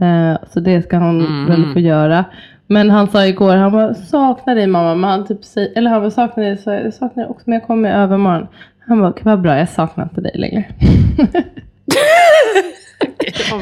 Eh, 0.00 0.38
så 0.52 0.60
det 0.60 0.82
ska 0.82 0.96
han 0.96 1.20
Mm. 1.20 1.46
väl 1.46 1.72
få 1.72 1.78
göra. 1.80 2.24
Men 2.66 2.90
han 2.90 3.08
sa 3.08 3.26
igår, 3.26 3.56
han 3.56 3.72
bara 3.72 3.94
saknar 3.94 4.54
dig 4.54 4.66
mamma. 4.66 4.94
Men 4.94 5.10
han 5.10 5.26
typ 5.26 5.44
säger, 5.44 5.78
eller 5.78 5.90
han 5.90 6.00
bara 6.00 6.10
saknar 6.10 6.44
dig, 6.44 6.56
så 6.58 6.70
jag 6.70 6.94
saknar 6.94 7.22
dig 7.24 7.30
också 7.30 7.42
men 7.46 7.58
jag 7.58 7.66
kommer 7.66 7.88
i 7.88 7.92
övermorgon. 7.92 8.46
Han 8.88 9.00
bara, 9.00 9.12
vad 9.22 9.40
bra 9.40 9.58
jag 9.58 9.68
saknar 9.68 10.04
inte 10.04 10.20
dig 10.20 10.32
längre. 10.34 10.64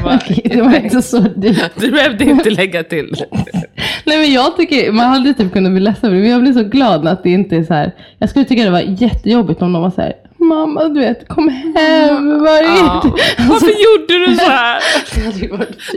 Bara, 0.02 0.18
det 0.45 0.62
var 0.62 0.76
inte 0.76 1.02
så 1.02 1.18
dyrt. 1.21 1.71
Du 1.80 1.90
behövde 1.90 2.25
inte 2.25 2.50
lägga 2.50 2.83
till. 2.83 3.14
Nej 4.07 4.18
men 4.18 4.33
jag 4.33 4.57
tycker, 4.57 4.92
man 4.92 5.07
hade 5.07 5.35
typ 5.35 5.52
kunnat 5.52 5.73
bli 5.73 5.80
ledsen 5.80 6.11
för 6.11 6.16
det, 6.16 6.21
men 6.23 6.30
jag 6.30 6.40
blir 6.40 6.52
så 6.52 6.62
glad 6.62 7.07
att 7.09 7.23
det 7.23 7.30
inte 7.30 7.57
är 7.57 7.62
så 7.62 7.75
här. 7.75 7.92
Jag 8.18 8.30
skulle 8.30 8.45
tycka 8.45 8.64
det 8.64 8.71
var 8.71 8.80
jättejobbigt 9.02 9.62
om 9.62 9.73
de 9.73 9.83
var 9.83 9.90
så 9.90 10.00
här. 10.00 10.12
Mamma 10.40 10.85
du 10.88 11.00
vet, 11.00 11.28
kom 11.28 11.49
hem, 11.49 12.38
vad 12.38 12.49
är 12.57 12.62
Ja. 12.62 13.02
Varför 13.38 13.66
gjorde 13.66 14.26
du 14.30 14.37
så 14.37 14.50
här? 14.50 14.83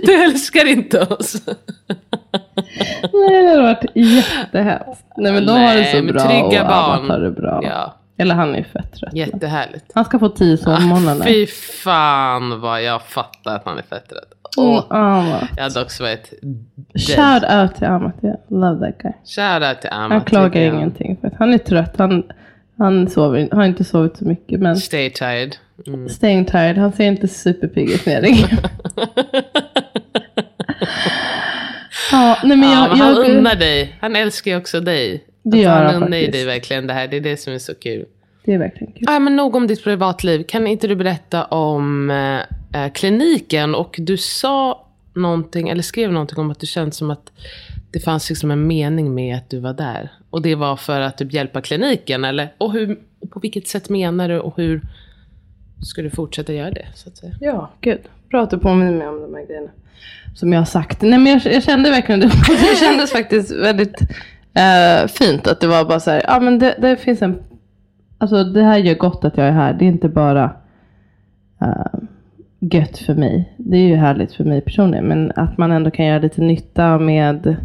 Du 0.06 0.24
älskar 0.24 0.68
inte 0.68 1.00
oss. 1.02 1.36
Nej 3.14 3.44
det 3.44 3.50
hade 3.50 3.62
varit 3.62 3.86
jättehemskt. 3.96 5.06
Nej 5.18 5.32
men 5.34 5.46
de 5.46 5.52
har 5.52 5.76
det 5.76 5.86
så 5.86 6.02
Nej, 6.02 6.14
bra 6.14 6.22
trygga 6.28 6.62
och 6.62 6.68
barn. 6.68 7.10
Har 7.10 7.20
det 7.20 7.32
bra. 7.32 7.60
Ja, 7.64 7.96
Eller 8.18 8.36
han 8.36 8.54
är 8.54 8.58
ju 8.58 8.64
fett 8.64 8.94
trött. 9.00 9.14
jättehärligt. 9.14 9.86
Han 9.96 10.06
ska 10.06 10.20
få 10.20 10.30
tio 10.30 10.58
sovmorgnar. 10.58 11.26
Fy 11.26 11.48
fan 11.84 12.60
vad 12.62 12.84
jag 12.84 13.02
fattar 13.02 13.56
att 13.56 13.66
han 13.66 13.78
är 13.78 13.82
fett 13.84 14.12
rädd. 14.12 14.66
Mm, 14.68 14.82
Amat. 14.90 15.44
Jag 15.56 15.64
hade 15.64 15.82
också 15.82 16.04
varit 16.04 16.34
Shout 17.08 17.44
out 17.44 17.76
till 17.76 17.88
Amat, 17.88 18.16
love 18.50 18.92
that 18.92 18.98
guy. 19.02 19.12
Shoutout 19.26 19.82
till 19.82 19.90
Amat. 19.90 20.12
Han 20.12 20.22
klagar 20.22 20.62
ingenting 20.62 21.18
för 21.22 21.32
han 21.40 21.54
är 21.54 21.58
trött. 21.58 21.96
Han, 21.98 22.24
han 22.82 23.10
sover, 23.10 23.50
har 23.52 23.66
inte 23.66 23.84
sovit 23.84 24.18
så 24.18 24.26
mycket 24.26 24.60
men 24.60 24.78
Stay 24.78 25.10
tired. 25.10 25.56
Mm. 25.88 26.10
staying 26.10 26.46
tired. 26.46 26.78
Han 26.78 26.92
ser 26.92 27.04
inte 27.04 27.28
superpigg 27.28 27.92
ut 27.92 28.06
när 28.06 28.22
ja, 32.12 32.38
nej 32.44 32.58
men 32.58 32.70
Ja, 32.70 32.82
jag, 32.82 32.90
men 32.90 33.00
han 33.00 33.16
jag, 33.16 33.30
unnar 33.30 33.56
dig. 33.56 33.98
Han 34.02 34.16
älskar 34.16 34.52
ju 34.52 34.58
också 34.58 34.80
dig. 34.80 35.24
Det 35.44 35.58
gör 35.58 35.70
han 35.72 35.86
han 35.86 35.96
unnar 35.96 36.08
faktiskt. 36.08 36.32
dig 36.32 36.46
verkligen 36.46 36.88
det 36.88 36.94
här. 36.94 37.08
Det 37.08 37.18
är 37.18 37.22
det 37.22 37.38
som 37.38 37.54
är 37.54 37.60
så 37.60 37.76
kul. 37.76 38.06
det 38.46 38.54
är 38.54 38.58
verkligen 38.58 38.94
kul. 38.94 39.04
Ja, 39.08 39.20
men 39.20 39.36
nog 39.36 39.56
om 39.56 39.68
ditt 39.68 39.84
privatliv. 39.84 40.44
Kan 40.44 40.68
inte 40.68 40.88
du 40.88 40.96
berätta 40.96 41.46
om 41.46 42.10
eh, 42.10 42.40
eh, 42.84 42.92
kliniken? 42.92 43.76
Och 43.76 43.96
du 43.98 44.18
sa 44.18 44.88
någonting, 45.14 45.70
eller 45.70 45.84
skrev 45.84 46.12
någonting 46.12 46.38
om 46.38 46.52
att 46.52 46.60
det 46.60 46.68
känns 46.68 46.98
som 46.98 47.12
att 47.12 47.32
det 47.92 48.00
fanns 48.00 48.30
liksom 48.30 48.52
en 48.52 48.68
mening 48.68 49.16
med 49.16 49.38
att 49.38 49.50
du 49.50 49.60
var 49.60 49.74
där. 49.74 50.12
Och 50.30 50.42
det 50.42 50.56
var 50.56 50.76
för 50.76 51.02
att 51.02 51.18
typ 51.18 51.34
hjälpa 51.34 51.62
kliniken, 51.62 52.26
eller? 52.26 52.54
Och 52.58 52.74
hur, 52.74 53.00
på 53.30 53.40
vilket 53.40 53.68
sätt 53.68 53.90
menar 53.90 54.30
du 54.30 54.40
och 54.40 54.58
hur 54.58 54.82
ska 55.82 56.02
du 56.02 56.10
fortsätta 56.10 56.54
göra 56.54 56.72
det? 56.72 56.86
Så 56.96 57.10
att 57.10 57.18
säga? 57.18 57.34
Ja, 57.40 57.72
gud. 57.82 58.00
Bra 58.30 58.44
att 58.44 58.50
du 58.50 58.58
påminner 58.58 58.92
mig 58.92 59.08
om 59.08 59.22
de 59.22 59.34
här 59.34 59.46
grejerna. 59.46 59.70
Som 60.36 60.54
jag 60.54 60.60
har 60.60 60.66
sagt. 60.66 61.02
Nej 61.02 61.20
men 61.20 61.34
jag, 61.34 61.54
jag 61.54 61.64
kände 61.64 61.90
verkligen 61.90 62.20
det. 62.20 62.28
Det 62.48 62.80
kändes 62.80 63.12
faktiskt 63.12 63.52
väldigt 63.52 64.02
eh, 64.54 65.08
fint 65.08 65.48
att 65.48 65.60
det 65.60 65.68
var 65.68 65.86
bara 65.86 66.00
så 66.00 66.12
här. 66.12 66.24
Ja 66.28 66.40
men 66.40 66.60
det, 66.60 66.76
det 66.82 66.98
finns 66.98 67.22
en. 67.22 67.44
Alltså 68.18 68.44
det 68.44 68.64
här 68.64 68.78
gör 68.78 68.96
gott 68.96 69.26
att 69.26 69.38
jag 69.38 69.48
är 69.48 69.52
här. 69.52 69.74
Det 69.74 69.86
är 69.86 69.88
inte 69.88 70.10
bara 70.10 70.56
uh, 71.62 72.02
gött 72.60 72.98
för 72.98 73.14
mig. 73.16 73.54
Det 73.58 73.78
är 73.78 73.88
ju 73.88 73.96
härligt 73.96 74.34
för 74.34 74.44
mig 74.44 74.62
personligen. 74.62 75.06
Men 75.06 75.32
att 75.36 75.58
man 75.58 75.72
ändå 75.72 75.92
kan 75.92 76.06
göra 76.06 76.20
lite 76.20 76.42
nytta 76.42 77.00
med 77.00 77.56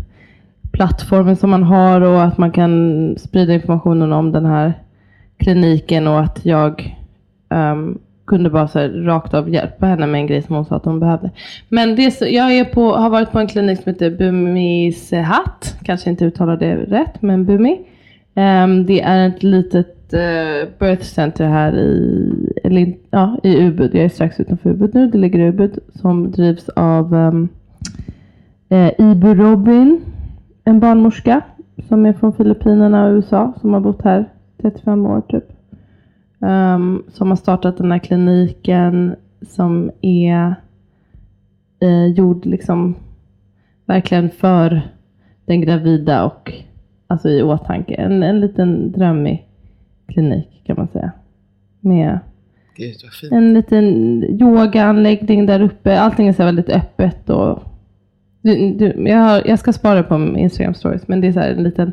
plattformen 0.77 1.37
som 1.37 1.51
man 1.51 1.63
har. 1.63 2.01
Och 2.01 2.23
att 2.23 2.39
man 2.39 2.51
kan 2.51 3.15
sprida 3.19 3.55
informationen 3.55 4.13
om 4.13 4.33
den 4.33 4.47
här 4.47 4.73
kliniken. 5.37 6.07
Och 6.07 6.21
att 6.21 6.45
jag 6.45 6.97
um, 7.49 7.99
kunde 8.27 8.51
bara 8.51 8.69
så 8.69 8.79
här, 8.79 8.89
rakt 8.89 9.35
av 9.35 9.51
hjälpa 9.51 9.87
henne 9.87 10.07
med 10.07 10.21
en 10.21 10.27
grej 10.27 10.43
som 10.43 10.55
hon 10.55 10.65
sa 10.65 10.77
att 10.77 10.85
hon 10.85 11.01
behövde. 11.01 11.31
Men 11.69 11.97
det, 11.97 12.21
jag 12.21 12.53
är 12.53 12.65
på, 12.65 12.97
har 12.97 13.11
varit 13.11 13.33
på 13.33 13.39
en 13.39 13.47
klinik 13.47 13.83
som 13.83 13.93
heter 13.93 14.11
Bumi 14.11 14.93
Sehat. 14.93 15.77
Kanske 15.83 16.11
inte 16.11 16.25
uttalar 16.25 16.57
det 16.57 16.77
rätt, 16.77 17.23
men 17.23 17.45
Bumi. 17.45 17.81
Um, 18.35 18.87
det 18.87 19.03
är 19.03 19.29
ett 19.29 19.43
litet 19.43 20.15
uh, 20.15 20.69
birth 20.79 21.03
center 21.03 21.49
här 21.49 21.79
i, 21.79 22.53
eller, 22.65 22.95
ja, 23.11 23.39
i 23.43 23.67
Ubud. 23.67 23.95
Jag 23.95 24.05
är 24.05 24.09
strax 24.09 24.41
utanför 24.41 24.71
Ubud 24.71 24.95
nu. 24.95 25.07
Det 25.07 25.19
ligger 25.19 25.39
i 25.39 25.49
Ubud. 25.49 25.79
Som 25.95 26.31
drivs 26.31 26.69
av 26.69 27.15
um, 27.15 27.49
Ibu 28.99 29.35
Robin. 29.35 30.01
En 30.69 30.81
barnmorska. 30.81 31.43
Som 31.89 32.07
är 32.07 32.13
från 32.13 32.33
Filippinerna 32.33 33.07
och 33.07 33.13
USA. 33.13 33.53
Som 33.61 33.73
har 33.73 33.81
bott 33.81 34.03
här 34.03 34.25
35 34.63 35.07
år 35.07 35.21
typ. 35.29 35.45
Ehm, 36.41 37.03
som 37.09 37.29
har 37.29 37.37
startat 37.37 37.77
den 37.77 37.93
här 37.93 37.99
kliniken 37.99 39.17
som 39.43 39.91
är 40.01 40.55
eh, 41.81 42.07
gjord 42.07 42.47
liksom 42.47 42.95
verkligen 43.85 44.31
för 44.31 44.83
den 45.45 45.61
gravida 45.61 46.25
och 46.25 46.53
alltså 47.07 47.29
i 47.29 47.43
åtanke. 47.43 47.95
En, 47.95 48.23
en 48.23 48.41
liten 48.41 48.93
drömmig 48.93 49.49
klinik 50.07 50.63
kan 50.65 50.77
man 50.77 50.89
säga. 50.89 51.13
Med 51.81 52.19
Gud 52.77 52.95
en 53.31 53.55
liten 53.55 53.87
yogaanläggning 54.25 55.47
där 55.47 55.61
uppe. 55.61 56.01
Allting 56.01 56.29
är 56.29 56.33
så 56.33 56.45
väldigt 56.45 56.69
öppet 56.69 57.31
och 57.31 57.63
du, 58.47 58.75
du, 58.75 59.09
jag, 59.09 59.19
har, 59.19 59.43
jag 59.45 59.59
ska 59.59 59.73
spara 59.73 60.03
på 60.03 60.19
min 60.19 60.37
Instagram 60.37 60.75
stories, 60.75 61.09
men 61.09 61.21
det 61.21 61.27
är 61.27 61.33
så 61.33 61.41
här 61.41 61.51
en 61.51 61.63
liten 61.63 61.93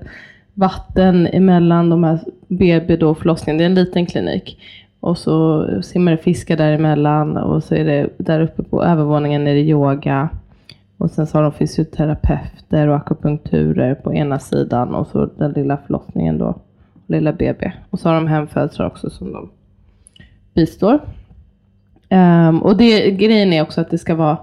vatten 0.54 1.28
emellan 1.28 1.90
de 1.90 2.04
här 2.04 2.20
BB 2.48 2.96
då 2.96 3.16
förlossningen. 3.16 3.58
Det 3.58 3.64
är 3.64 3.66
en 3.66 3.76
liten 3.76 4.06
klinik. 4.06 4.60
Och 5.00 5.18
så 5.18 5.68
simmar 5.82 6.12
det 6.12 6.18
fiskar 6.18 6.58
däremellan 6.58 7.38
och 7.38 7.64
så 7.64 7.76
är 7.76 7.86
det 7.86 8.10
där 8.18 8.42
uppe 8.42 8.64
på 8.64 8.84
övervåningen 8.84 9.48
är 9.48 9.54
det 9.54 9.60
yoga. 9.60 10.30
Och 10.98 11.12
sen 11.12 11.28
så 11.28 11.38
har 11.38 11.44
de 11.44 11.54
fysioterapeuter 11.54 12.88
och 12.88 12.96
akupunkturer 12.96 13.96
på 13.96 14.14
ena 14.14 14.40
sidan 14.40 14.96
och 14.96 15.08
så 15.08 15.30
den 15.38 15.52
lilla 15.52 15.78
förlossningen 15.78 16.38
då, 16.38 16.56
lilla 17.08 17.34
BB. 17.34 17.72
Och 17.90 18.00
så 18.00 18.10
har 18.10 18.16
de 18.16 18.28
hemfödslar 18.28 18.88
också 18.88 19.10
som 19.10 19.34
de 19.34 19.50
bistår. 20.54 21.00
Um, 22.10 22.62
och 22.62 22.78
det, 22.78 23.12
grejen 23.12 23.54
är 23.54 23.62
också 23.62 23.82
att 23.82 23.90
det 23.90 23.98
ska 23.98 24.16
vara, 24.16 24.38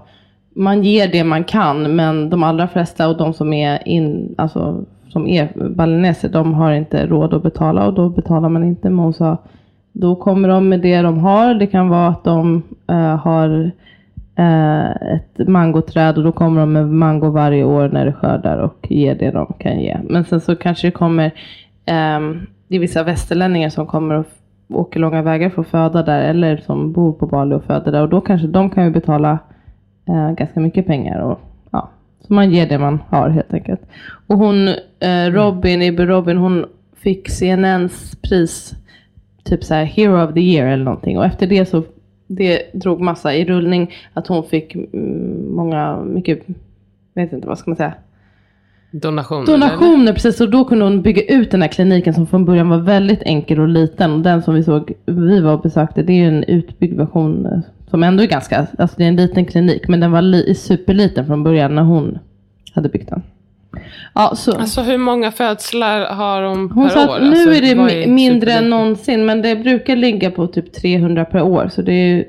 man 0.53 0.83
ger 0.83 1.07
det 1.07 1.23
man 1.23 1.43
kan, 1.43 1.95
men 1.95 2.29
de 2.29 2.43
allra 2.43 2.67
flesta 2.67 3.09
och 3.09 3.17
de 3.17 3.33
som 3.33 3.53
är, 3.53 3.87
in, 3.87 4.35
alltså, 4.37 4.85
som 5.09 5.27
är 5.27 5.69
balineser, 5.69 6.29
de 6.29 6.53
har 6.53 6.71
inte 6.71 7.07
råd 7.07 7.33
att 7.33 7.43
betala 7.43 7.87
och 7.87 7.93
då 7.93 8.09
betalar 8.09 8.49
man 8.49 8.63
inte. 8.63 8.89
Men 8.89 8.99
hon 8.99 9.13
sa, 9.13 9.37
då 9.91 10.15
kommer 10.15 10.49
de 10.49 10.69
med 10.69 10.81
det 10.81 11.01
de 11.01 11.19
har. 11.19 11.53
Det 11.53 11.67
kan 11.67 11.89
vara 11.89 12.07
att 12.07 12.23
de 12.23 12.63
äh, 12.87 13.15
har 13.15 13.71
äh, 14.35 14.89
ett 14.89 15.47
mangoträd 15.47 16.17
och 16.17 16.23
då 16.23 16.31
kommer 16.31 16.61
de 16.61 16.73
med 16.73 16.89
mango 16.89 17.29
varje 17.29 17.63
år 17.63 17.89
när 17.89 18.05
det 18.05 18.13
skördar 18.13 18.57
och 18.57 18.87
ger 18.89 19.15
det 19.15 19.31
de 19.31 19.53
kan 19.59 19.79
ge. 19.79 19.97
Men 20.03 20.25
sen 20.25 20.41
så 20.41 20.55
kanske 20.55 20.87
det 20.87 20.91
kommer, 20.91 21.25
äh, 21.85 22.19
det 22.67 22.75
är 22.75 22.79
vissa 22.79 23.03
västerlänningar 23.03 23.69
som 23.69 23.87
kommer 23.87 24.15
och 24.15 24.25
åker 24.73 24.99
långa 24.99 25.21
vägar 25.21 25.49
för 25.49 25.61
att 25.61 25.67
föda 25.67 26.03
där 26.03 26.21
eller 26.21 26.57
som 26.57 26.91
bor 26.91 27.13
på 27.13 27.27
Bali 27.27 27.55
och 27.55 27.63
föder 27.63 27.91
där 27.91 28.01
och 28.01 28.09
då 28.09 28.21
kanske 28.21 28.47
de 28.47 28.69
kan 28.69 28.83
ju 28.83 28.91
betala 28.91 29.39
uh, 30.09 30.31
ganska 30.31 30.59
mycket 30.59 30.87
pengar. 30.87 31.19
Och, 31.19 31.39
ja, 31.71 31.89
så 32.19 32.33
man 32.33 32.51
ger 32.51 32.67
det 32.67 32.79
man 32.79 32.99
har 33.09 33.29
helt 33.29 33.53
enkelt. 33.53 33.81
Och 34.27 34.37
hon, 34.37 34.69
Robin, 35.31 35.81
Ibu 35.81 36.05
Robin, 36.05 36.37
hon 36.37 36.65
fick 36.95 37.29
CNNs 37.29 38.15
pris 38.21 38.75
typ 39.43 39.63
så 39.63 39.73
här 39.73 39.83
hero 39.83 40.23
of 40.23 40.33
the 40.33 40.39
year 40.39 40.67
eller 40.67 40.83
någonting. 40.83 41.17
Och 41.17 41.25
efter 41.25 41.47
det 41.47 41.65
så 41.65 41.83
det 42.27 42.73
drog 42.73 43.01
massa 43.01 43.35
i 43.35 43.45
rullning 43.45 43.93
att 44.13 44.27
hon 44.27 44.43
fick 44.43 44.75
mm, 44.75 45.55
många, 45.55 45.97
mycket, 45.97 46.39
vet 47.13 47.33
inte 47.33 47.47
vad 47.47 47.57
ska 47.57 47.71
man 47.71 47.77
säga. 47.77 47.93
Donationer? 48.91 49.45
Donationer, 49.45 50.03
eller? 50.03 50.13
precis. 50.13 50.41
Och 50.41 50.49
då 50.49 50.65
kunde 50.65 50.85
hon 50.85 51.01
bygga 51.01 51.23
ut 51.23 51.51
den 51.51 51.61
här 51.61 51.69
kliniken 51.69 52.13
som 52.13 52.27
från 52.27 52.45
början 52.45 52.69
var 52.69 52.77
väldigt 52.77 53.21
enkel 53.23 53.59
och 53.59 53.67
liten. 53.67 54.11
Och 54.11 54.19
den 54.19 54.43
som 54.43 54.53
vi 54.53 54.63
såg, 54.63 54.93
vi 55.05 55.39
var 55.39 55.53
och 55.53 55.61
besökte, 55.61 56.03
det 56.03 56.13
är 56.13 56.27
en 56.27 56.43
utbyggd 56.43 56.97
version 56.97 57.45
eh, 57.45 57.59
som 57.89 58.03
ändå 58.03 58.23
är 58.23 58.27
ganska, 58.27 58.67
alltså 58.77 58.97
det 58.97 59.03
är 59.03 59.07
en 59.07 59.15
liten 59.15 59.45
klinik. 59.45 59.87
Men 59.87 59.99
den 59.99 60.11
var 60.11 60.21
li, 60.21 60.55
superliten 60.55 61.25
från 61.25 61.43
början 61.43 61.75
när 61.75 61.83
hon 61.83 62.19
hade 62.73 62.89
byggt 62.89 63.09
den. 63.09 63.23
Ja, 64.13 64.35
så. 64.35 64.51
Alltså 64.51 64.81
hur 64.81 64.97
många 64.97 65.31
födslar 65.31 66.05
har 66.05 66.41
de 66.41 66.69
per 66.69 66.75
Hon 66.75 66.89
sa 66.89 67.03
att 67.03 67.09
år? 67.09 67.19
nu 67.19 67.29
alltså, 67.29 67.49
är 67.53 67.61
det 67.61 68.07
mindre 68.07 68.51
än 68.51 68.69
någonsin, 68.69 69.25
men 69.25 69.41
det 69.41 69.55
brukar 69.55 69.95
ligga 69.95 70.31
på 70.31 70.47
typ 70.47 70.73
300 70.73 71.25
per 71.25 71.41
år. 71.41 71.69
Så 71.71 71.81
det 71.81 71.93
är 71.93 72.25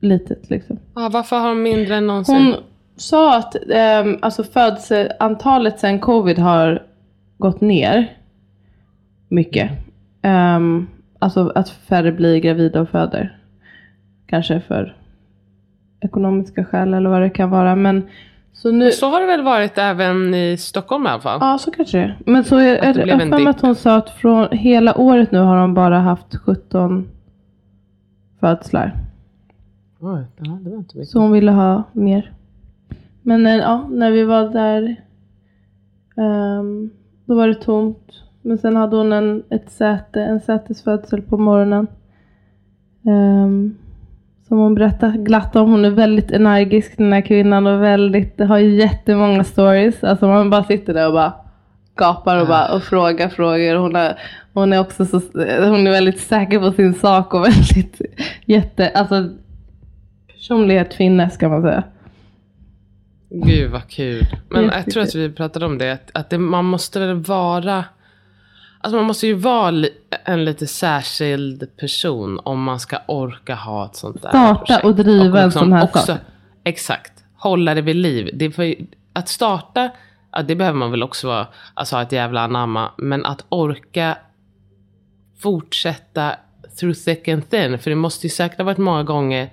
litet 0.00 0.50
liksom. 0.50 0.78
Ja, 0.94 1.08
varför 1.12 1.38
har 1.38 1.48
de 1.48 1.62
mindre 1.62 1.96
än 1.96 2.06
någonsin? 2.06 2.34
Hon 2.34 2.54
sa 2.98 3.36
att 3.36 3.54
eh, 3.54 4.04
alltså 4.20 4.44
födelseantalet 4.44 5.78
sedan 5.78 5.98
covid 5.98 6.38
har 6.38 6.82
gått 7.38 7.60
ner 7.60 8.12
mycket. 9.28 9.70
Um, 10.22 10.88
alltså 11.18 11.52
att 11.54 11.70
färre 11.70 12.12
blir 12.12 12.38
gravida 12.38 12.80
och 12.80 12.88
föder. 12.88 13.38
Kanske 14.26 14.60
för 14.60 14.96
ekonomiska 16.00 16.64
skäl 16.64 16.94
eller 16.94 17.10
vad 17.10 17.22
det 17.22 17.30
kan 17.30 17.50
vara. 17.50 17.76
Men 17.76 18.08
så, 18.52 18.70
nu, 18.70 18.92
så 18.92 19.08
har 19.08 19.20
det 19.20 19.26
väl 19.26 19.42
varit 19.42 19.78
även 19.78 20.34
i 20.34 20.56
Stockholm 20.56 21.06
i 21.06 21.08
alla 21.08 21.20
fall? 21.20 21.38
Ja, 21.40 21.58
så 21.58 21.70
kanske 21.70 21.98
det 21.98 22.14
Men 22.26 22.44
så 22.44 22.56
är, 22.56 22.88
att 22.88 22.94
det 22.94 23.04
det 23.04 23.28
för 23.28 23.48
att 23.48 23.60
hon 23.60 23.74
sa 23.74 23.96
att 23.96 24.10
från 24.10 24.48
hela 24.50 24.98
året 24.98 25.32
nu 25.32 25.38
har 25.38 25.56
de 25.56 25.74
bara 25.74 25.98
haft 25.98 26.36
17 26.36 27.08
födslar. 28.40 28.96
Oj, 30.00 30.24
det 30.36 30.50
var 30.50 30.56
inte 30.56 30.96
mycket. 30.96 31.08
Så 31.08 31.18
hon 31.20 31.32
ville 31.32 31.50
ha 31.50 31.82
mer. 31.92 32.32
Men 33.28 33.46
eh, 33.46 33.56
ja, 33.56 33.88
när 33.90 34.10
vi 34.10 34.24
var 34.24 34.48
där 34.48 34.96
um, 36.16 36.90
då 37.26 37.34
var 37.34 37.48
det 37.48 37.54
tomt. 37.54 38.22
Men 38.42 38.58
sen 38.58 38.76
hade 38.76 38.96
hon 38.96 39.12
en, 39.12 39.42
ett 39.50 39.70
säte, 39.70 40.22
en 40.22 40.40
sätesfödsel 40.40 41.22
på 41.22 41.38
morgonen. 41.38 41.86
Um, 43.06 43.78
som 44.48 44.58
hon 44.58 44.74
berättar 44.74 45.12
glatt 45.12 45.56
om. 45.56 45.70
Hon 45.70 45.84
är 45.84 45.90
väldigt 45.90 46.30
energisk 46.30 46.96
den 46.96 47.12
här 47.12 47.20
kvinnan 47.20 47.66
och 47.66 47.82
väldigt, 47.82 48.40
har 48.40 48.58
jättemånga 48.58 49.44
stories. 49.44 50.04
Alltså 50.04 50.26
man 50.26 50.50
bara 50.50 50.64
sitter 50.64 50.94
där 50.94 51.06
och 51.06 51.12
bara 51.12 51.32
gapar 51.96 52.40
och, 52.40 52.46
bara, 52.48 52.74
och 52.74 52.82
frågar 52.82 53.28
frågor. 53.28 53.74
Hon 53.76 53.96
är, 53.96 54.18
hon 54.54 54.72
är 54.72 54.80
också 54.80 55.06
så, 55.06 55.20
hon 55.68 55.86
är 55.86 55.90
väldigt 55.90 56.20
säker 56.20 56.58
på 56.58 56.72
sin 56.72 56.94
sak 56.94 57.34
och 57.34 57.40
väldigt 57.46 58.00
jätte, 58.46 58.88
alltså 58.88 59.28
personlighet 60.34 60.94
finnes 60.94 61.36
kan 61.36 61.50
man 61.50 61.62
säga. 61.62 61.84
Gud 63.30 63.70
vad 63.70 63.88
kul. 63.88 64.26
Men 64.48 64.64
jag 64.64 64.90
tror 64.90 65.02
att 65.02 65.14
vi 65.14 65.32
pratade 65.32 65.66
om 65.66 65.78
det, 65.78 65.92
att, 65.92 66.10
att 66.14 66.30
det, 66.30 66.38
man 66.38 66.64
måste 66.64 67.00
väl 67.00 67.14
vara 67.14 67.84
Alltså 68.80 68.96
man 68.96 69.06
måste 69.06 69.26
ju 69.26 69.34
vara 69.34 69.86
en 70.24 70.44
lite 70.44 70.66
särskild 70.66 71.76
person 71.76 72.40
om 72.44 72.62
man 72.62 72.80
ska 72.80 72.98
orka 73.06 73.54
ha 73.54 73.86
ett 73.86 73.96
sånt 73.96 74.22
där 74.22 74.28
Starta 74.28 74.58
projekt. 74.58 74.84
och 74.84 74.94
driva 74.94 75.38
och 75.38 75.44
liksom 75.44 75.62
en 75.62 75.68
sån 75.68 75.72
här 75.72 75.84
också, 75.84 75.98
sak. 76.00 76.18
Exakt. 76.64 77.12
Hålla 77.36 77.74
det 77.74 77.82
vid 77.82 77.96
liv. 77.96 78.30
Det 78.32 78.50
för, 78.50 78.74
att 79.12 79.28
starta, 79.28 79.90
ja, 80.32 80.42
det 80.42 80.54
behöver 80.54 80.78
man 80.78 80.90
väl 80.90 81.02
också 81.02 81.26
vara, 81.26 81.46
alltså 81.74 81.96
ha 81.96 82.02
ett 82.02 82.12
jävla 82.12 82.40
anamma. 82.40 82.90
Men 82.96 83.26
att 83.26 83.44
orka 83.48 84.18
fortsätta 85.38 86.36
through 86.80 86.98
thick 86.98 87.28
and 87.28 87.50
thin. 87.50 87.78
För 87.78 87.90
det 87.90 87.96
måste 87.96 88.26
ju 88.26 88.30
säkert 88.30 88.58
ha 88.58 88.64
varit 88.64 88.78
många 88.78 89.02
gånger 89.02 89.52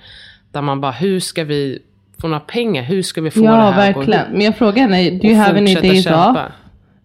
där 0.52 0.62
man 0.62 0.82
bara, 0.82 0.92
hur 0.92 1.20
ska 1.20 1.44
vi 1.44 1.84
få 2.22 2.28
några 2.28 2.40
pengar? 2.40 2.84
Hur 2.84 3.02
ska 3.02 3.22
vi 3.22 3.32
få 3.32 3.40
ja, 3.40 3.52
det 3.52 3.58
här? 3.58 3.94
Verkligen. 3.94 4.32
Men 4.32 4.42
jag 4.42 4.58
frågar 4.58 4.82
henne, 4.82 5.10
do 5.10 5.28
you 5.28 5.36
have 5.36 5.58
any 5.58 5.76
days 5.76 6.06
off? 6.06 6.38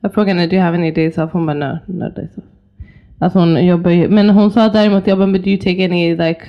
Jag 0.01 0.15
frågade 0.15 0.41
henne, 0.41 0.47
do 0.47 0.57
you 0.57 0.65
have 0.65 0.77
any 0.77 0.91
days 0.91 1.19
off? 1.19 1.31
Hon 1.33 1.47
bara, 1.47 1.55
no, 1.55 1.79
no 1.87 2.09
days 2.09 2.39
off. 2.39 2.45
Alltså 3.19 3.39
hon 3.39 3.67
jobbar 3.67 3.91
ju, 3.91 4.09
men 4.09 4.31
hon 4.31 4.51
sa 4.51 4.69
däremot, 4.69 5.07
jag 5.07 5.19
bara, 5.19 5.27
do 5.27 5.51
you 5.51 5.59
take 5.59 5.85
any 5.85 6.17
like, 6.17 6.41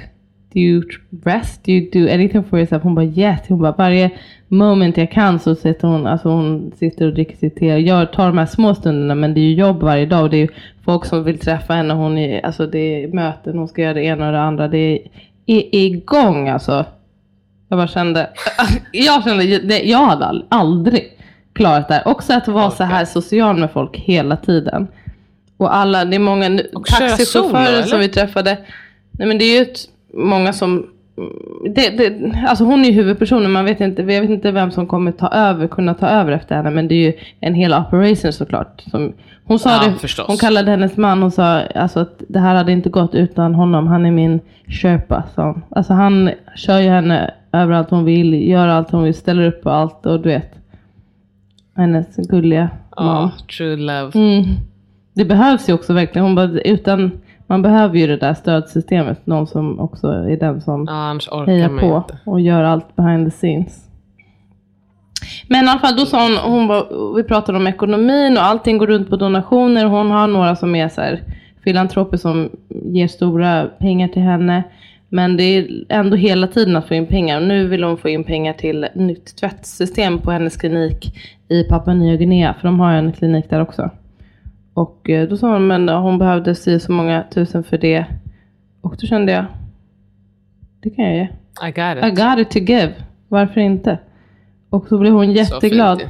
do 0.53 0.59
you 0.59 0.83
rest? 1.23 1.65
Do 1.65 1.71
you 1.71 1.89
do 1.91 2.13
anything 2.13 2.43
for 2.43 2.59
yourself? 2.59 2.83
Hon 2.83 2.95
bara, 2.95 3.05
yes. 3.05 3.39
Hon 3.47 3.59
bara, 3.59 3.75
varje 3.77 4.11
moment 4.47 4.97
jag 4.97 5.11
kan 5.11 5.39
så 5.39 5.55
sitter 5.55 5.87
hon, 5.87 6.07
alltså 6.07 6.29
hon 6.29 6.71
sitter 6.75 7.07
och 7.07 7.13
dricker 7.13 7.37
sitt 7.37 7.55
te. 7.55 7.65
Jag 7.65 8.13
tar 8.13 8.27
de 8.27 8.37
här 8.37 8.45
små 8.45 8.75
stunderna, 8.75 9.15
men 9.15 9.33
det 9.33 9.39
är 9.39 9.43
ju 9.43 9.53
jobb 9.53 9.83
varje 9.83 10.05
dag 10.05 10.23
och 10.23 10.29
det 10.29 10.37
är 10.37 10.49
folk 10.85 11.05
som 11.05 11.23
vill 11.23 11.39
träffa 11.39 11.73
henne. 11.73 11.93
Hon 11.93 12.17
är, 12.17 12.45
alltså 12.45 12.67
det 12.67 13.03
är 13.03 13.07
möten, 13.07 13.57
hon 13.57 13.67
ska 13.67 13.81
göra 13.81 13.93
det 13.93 14.03
ena 14.03 14.25
och 14.27 14.33
det 14.33 14.41
andra. 14.41 14.67
Det 14.67 14.77
är, 14.77 15.57
är 15.57 15.85
igång 15.85 16.49
alltså. 16.49 16.85
Jag 17.71 17.77
bara 17.77 17.87
kände, 17.87 18.29
jag 18.91 19.23
kände, 19.23 19.43
jag 19.79 20.05
hade 20.05 20.43
aldrig 20.49 21.17
klarat 21.53 21.87
det 21.87 21.93
här. 21.93 22.07
Också 22.07 22.33
att 22.33 22.47
vara 22.47 22.65
okay. 22.65 22.77
så 22.77 22.83
här 22.83 23.05
social 23.05 23.57
med 23.57 23.71
folk 23.71 23.97
hela 23.97 24.37
tiden. 24.37 24.87
Och 25.57 25.75
alla, 25.75 26.05
det 26.05 26.15
är 26.15 26.19
många 26.19 26.59
taxichaufförer 26.85 27.83
som 27.83 27.99
vi 27.99 28.09
träffade. 28.09 28.57
Nej 29.11 29.27
men 29.27 29.37
det 29.37 29.45
är 29.45 29.55
ju 29.55 29.61
ett, 29.61 29.79
många 30.13 30.53
som 30.53 30.87
det, 31.75 31.89
det, 31.89 32.33
alltså 32.47 32.63
hon 32.63 32.85
är 32.85 32.89
ju 32.89 32.95
huvudpersonen, 32.95 33.51
man 33.51 33.65
vet 33.65 33.81
inte, 33.81 34.01
jag 34.01 34.21
vet 34.21 34.29
inte 34.29 34.51
vem 34.51 34.71
som 34.71 34.87
kommer 34.87 35.11
ta 35.11 35.27
över, 35.27 35.67
kunna 35.67 35.93
ta 35.93 36.07
över 36.07 36.31
efter 36.31 36.55
henne. 36.55 36.69
Men 36.69 36.87
det 36.87 36.95
är 36.95 37.05
ju 37.05 37.13
en 37.39 37.53
hel 37.53 37.73
operation 37.73 38.33
såklart. 38.33 38.81
Som, 38.91 39.13
hon 39.43 39.59
sa 39.59 39.69
ja, 39.69 39.89
det, 39.89 39.99
förstås. 39.99 40.27
hon 40.27 40.37
kallade 40.37 40.71
hennes 40.71 40.97
man, 40.97 41.21
hon 41.21 41.31
sa 41.31 41.61
alltså 41.75 41.99
att 41.99 42.21
det 42.27 42.39
här 42.39 42.55
hade 42.55 42.71
inte 42.71 42.89
gått 42.89 43.15
utan 43.15 43.55
honom. 43.55 43.87
Han 43.87 44.05
är 44.05 44.11
min. 44.11 44.39
Så. 45.35 45.61
Alltså 45.69 45.93
han 45.93 46.31
kör 46.55 46.79
ju 46.79 46.89
henne 46.89 47.33
överallt 47.53 47.89
hon 47.89 48.05
vill, 48.05 48.49
gör 48.49 48.67
allt 48.67 48.91
hon 48.91 49.03
vill, 49.03 49.13
ställer 49.13 49.47
upp 49.47 49.63
på 49.63 49.69
allt 49.69 50.05
och 50.05 50.21
du 50.21 50.29
vet 50.29 50.55
hennes 51.75 52.15
gulliga 52.15 52.69
man. 52.97 53.25
Oh, 53.25 53.37
true 53.57 53.75
love. 53.75 54.11
Mm. 54.13 54.43
Det 55.13 55.25
behövs 55.25 55.69
ju 55.69 55.73
också 55.73 55.93
verkligen. 55.93 56.25
Hon 56.25 56.35
bara, 56.35 56.61
utan, 56.61 57.11
man 57.47 57.61
behöver 57.61 57.97
ju 57.97 58.07
det 58.07 58.17
där 58.17 58.33
stödsystemet. 58.33 59.27
Någon 59.27 59.47
som 59.47 59.79
också 59.79 60.07
är 60.07 60.37
den 60.37 60.61
som 60.61 60.85
ja, 60.89 61.43
hejar 61.45 61.69
på 61.69 61.97
inte. 61.97 62.17
och 62.25 62.41
gör 62.41 62.63
allt 62.63 62.95
behind 62.95 63.27
the 63.27 63.31
scenes. 63.31 63.87
Men 65.47 65.65
i 65.65 65.69
alla 65.69 65.79
fall, 65.79 65.95
då 65.95 66.05
sa 66.05 66.23
hon, 66.23 66.37
hon 66.53 66.67
var, 66.67 67.15
vi 67.15 67.23
pratade 67.23 67.57
om 67.57 67.67
ekonomin 67.67 68.37
och 68.37 68.43
allting 68.43 68.77
går 68.77 68.87
runt 68.87 69.09
på 69.09 69.15
donationer. 69.15 69.85
Hon 69.85 70.11
har 70.11 70.27
några 70.27 70.55
som 70.55 70.75
är 70.75 70.89
så 70.89 71.01
här, 71.01 71.23
filantroper 71.63 72.17
som 72.17 72.49
ger 72.69 73.07
stora 73.07 73.65
pengar 73.65 74.07
till 74.07 74.21
henne. 74.21 74.63
Men 75.13 75.37
det 75.37 75.43
är 75.43 75.85
ändå 75.89 76.15
hela 76.15 76.47
tiden 76.47 76.75
att 76.75 76.87
få 76.87 76.93
in 76.93 77.07
pengar. 77.07 77.41
Och 77.41 77.47
nu 77.47 77.67
vill 77.67 77.83
hon 77.83 77.97
få 77.97 78.09
in 78.09 78.23
pengar 78.23 78.53
till 78.53 78.87
nytt 78.95 79.35
tvättsystem 79.35 80.19
på 80.19 80.31
hennes 80.31 80.57
klinik 80.57 81.15
i 81.47 81.63
Papua 81.63 81.93
Nya 81.93 82.15
Guinea. 82.15 82.53
För 82.53 82.67
de 82.67 82.79
har 82.79 82.93
en 82.93 83.11
klinik 83.11 83.49
där 83.49 83.61
också. 83.61 83.89
Och 84.73 85.09
eh, 85.09 85.29
då 85.29 85.37
sa 85.37 85.53
hon, 85.53 85.67
men 85.67 85.89
hon 85.89 86.17
behövde 86.17 86.55
sy 86.55 86.79
så 86.79 86.91
många 86.91 87.23
tusen 87.33 87.63
för 87.63 87.77
det. 87.77 88.05
Och 88.81 88.95
då 89.01 89.07
kände 89.07 89.31
jag, 89.31 89.45
det 90.79 90.89
kan 90.89 91.05
jag 91.05 91.15
ge. 91.15 91.27
I 91.67 91.71
got 91.71 91.97
it. 91.97 92.05
I 92.05 92.23
got 92.23 92.39
it 92.39 92.51
to 92.51 92.59
give. 92.59 92.93
Varför 93.27 93.61
inte? 93.61 93.99
Och 94.69 94.87
så 94.87 94.97
blev 94.97 95.13
hon 95.13 95.31
jätteglad. 95.31 96.01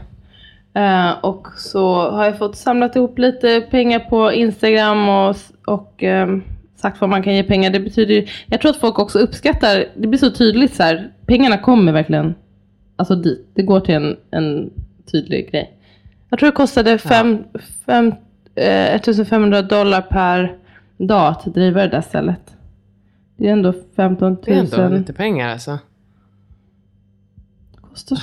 Eh, 0.74 1.12
och 1.22 1.48
så 1.58 2.10
har 2.12 2.26
jag 2.26 2.38
fått 2.38 2.56
samlat 2.56 2.96
ihop 2.96 3.20
lite 3.20 3.62
pengar 3.62 4.00
på 4.00 4.32
Instagram 4.34 5.10
och, 5.10 5.36
och 5.66 6.04
ehm, 6.04 6.44
sagt 6.82 7.02
vad 7.02 7.10
man 7.10 7.24
kan 7.24 7.36
ge 7.36 7.44
pengar. 7.44 7.70
Det 7.70 7.80
betyder 7.80 8.32
jag 8.46 8.62
tror 8.62 8.72
att 8.72 8.78
folk 8.80 9.00
också 9.00 9.20
uppskattar, 9.20 9.86
det 9.96 10.08
blir 10.08 10.20
så 10.20 10.32
tydligt 10.32 10.76
så 10.76 10.84
här, 10.84 11.12
pengarna 11.26 11.58
kommer 11.58 11.92
verkligen 11.92 12.36
alltså 12.96 13.16
dit. 13.16 13.48
Det 13.54 13.64
går 13.64 13.80
till 13.80 13.96
en, 13.96 14.18
en 14.32 14.70
tydlig 15.12 15.52
grej. 15.52 15.78
Jag 16.30 16.40
tror 16.40 16.50
det 16.50 16.56
kostade 16.56 16.98
fem, 16.98 17.44
fem, 17.86 18.08
eh, 18.56 18.96
1500 18.96 19.62
dollar 19.62 20.02
per 20.02 20.58
dag 20.98 21.28
att 21.28 21.46
driva 21.46 21.82
det 21.82 21.88
där 21.88 22.02
stället. 22.02 22.56
Det 23.38 23.48
är 23.48 23.52
ändå 23.52 23.74
15 23.96 24.38
Det 24.46 24.52
är 24.52 24.64
000. 24.64 24.74
ändå 24.74 24.98
lite 24.98 25.14
pengar 25.14 25.50
alltså. 25.50 25.80
Kostar 27.82 28.16
så 28.16 28.22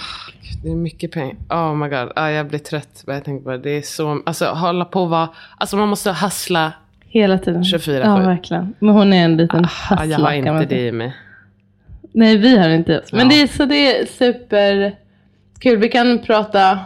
Det 0.62 0.71
är 0.71 0.75
mycket 0.77 1.12
pengar. 1.12 1.37
Oh 1.51 1.75
my 1.75 1.88
god. 1.88 2.12
Ah, 2.16 2.29
jag 2.29 2.49
blir 2.49 2.59
trött. 2.59 3.03
bara 3.07 3.16
Jag 3.16 3.25
tänker 3.25 3.44
på 3.44 3.51
det. 3.51 3.59
Det 3.59 3.71
är 3.71 3.83
så... 3.83 4.23
Alltså 4.27 4.47
hålla 4.47 4.85
på 4.85 5.03
och 5.03 5.11
vara... 5.11 5.29
Alltså 5.59 5.77
man 5.77 5.88
måste 5.88 6.11
hassla. 6.11 6.73
Hela 7.09 7.38
tiden. 7.38 7.62
24/7. 7.62 8.01
Ja, 8.05 8.16
verkligen. 8.16 8.75
Men 8.79 8.94
hon 8.94 9.12
är 9.12 9.25
en 9.25 9.37
liten 9.37 9.64
Ah, 9.90 10.05
jag 10.05 10.18
har 10.18 10.33
inte 10.33 10.53
man 10.53 10.66
det 10.68 10.87
i 10.87 10.92
mig. 10.92 11.14
Nej, 12.12 12.37
vi 12.37 12.59
har 12.59 12.68
inte. 12.68 13.03
Men 13.12 13.21
Ja. 13.21 13.29
det 13.29 13.42
är 13.42 13.47
så 13.47 13.64
det 13.64 13.97
är 14.01 14.07
super 14.07 14.92
kul. 15.59 15.79
Vi 15.79 15.88
kan 15.88 16.18
prata 16.18 16.79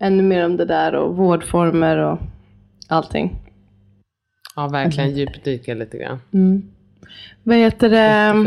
ännu 0.00 0.22
mer 0.22 0.44
om 0.44 0.56
det 0.56 0.64
där 0.64 0.94
och 0.94 1.16
vårdformer 1.16 1.96
och 1.96 2.18
allting. 2.88 3.36
Ja, 4.56 4.68
verkligen 4.68 5.10
djupdyka 5.16 5.74
lite 5.74 5.98
grann. 5.98 6.20
Vad 7.42 7.56
heter 7.56 7.90
det? 7.90 8.46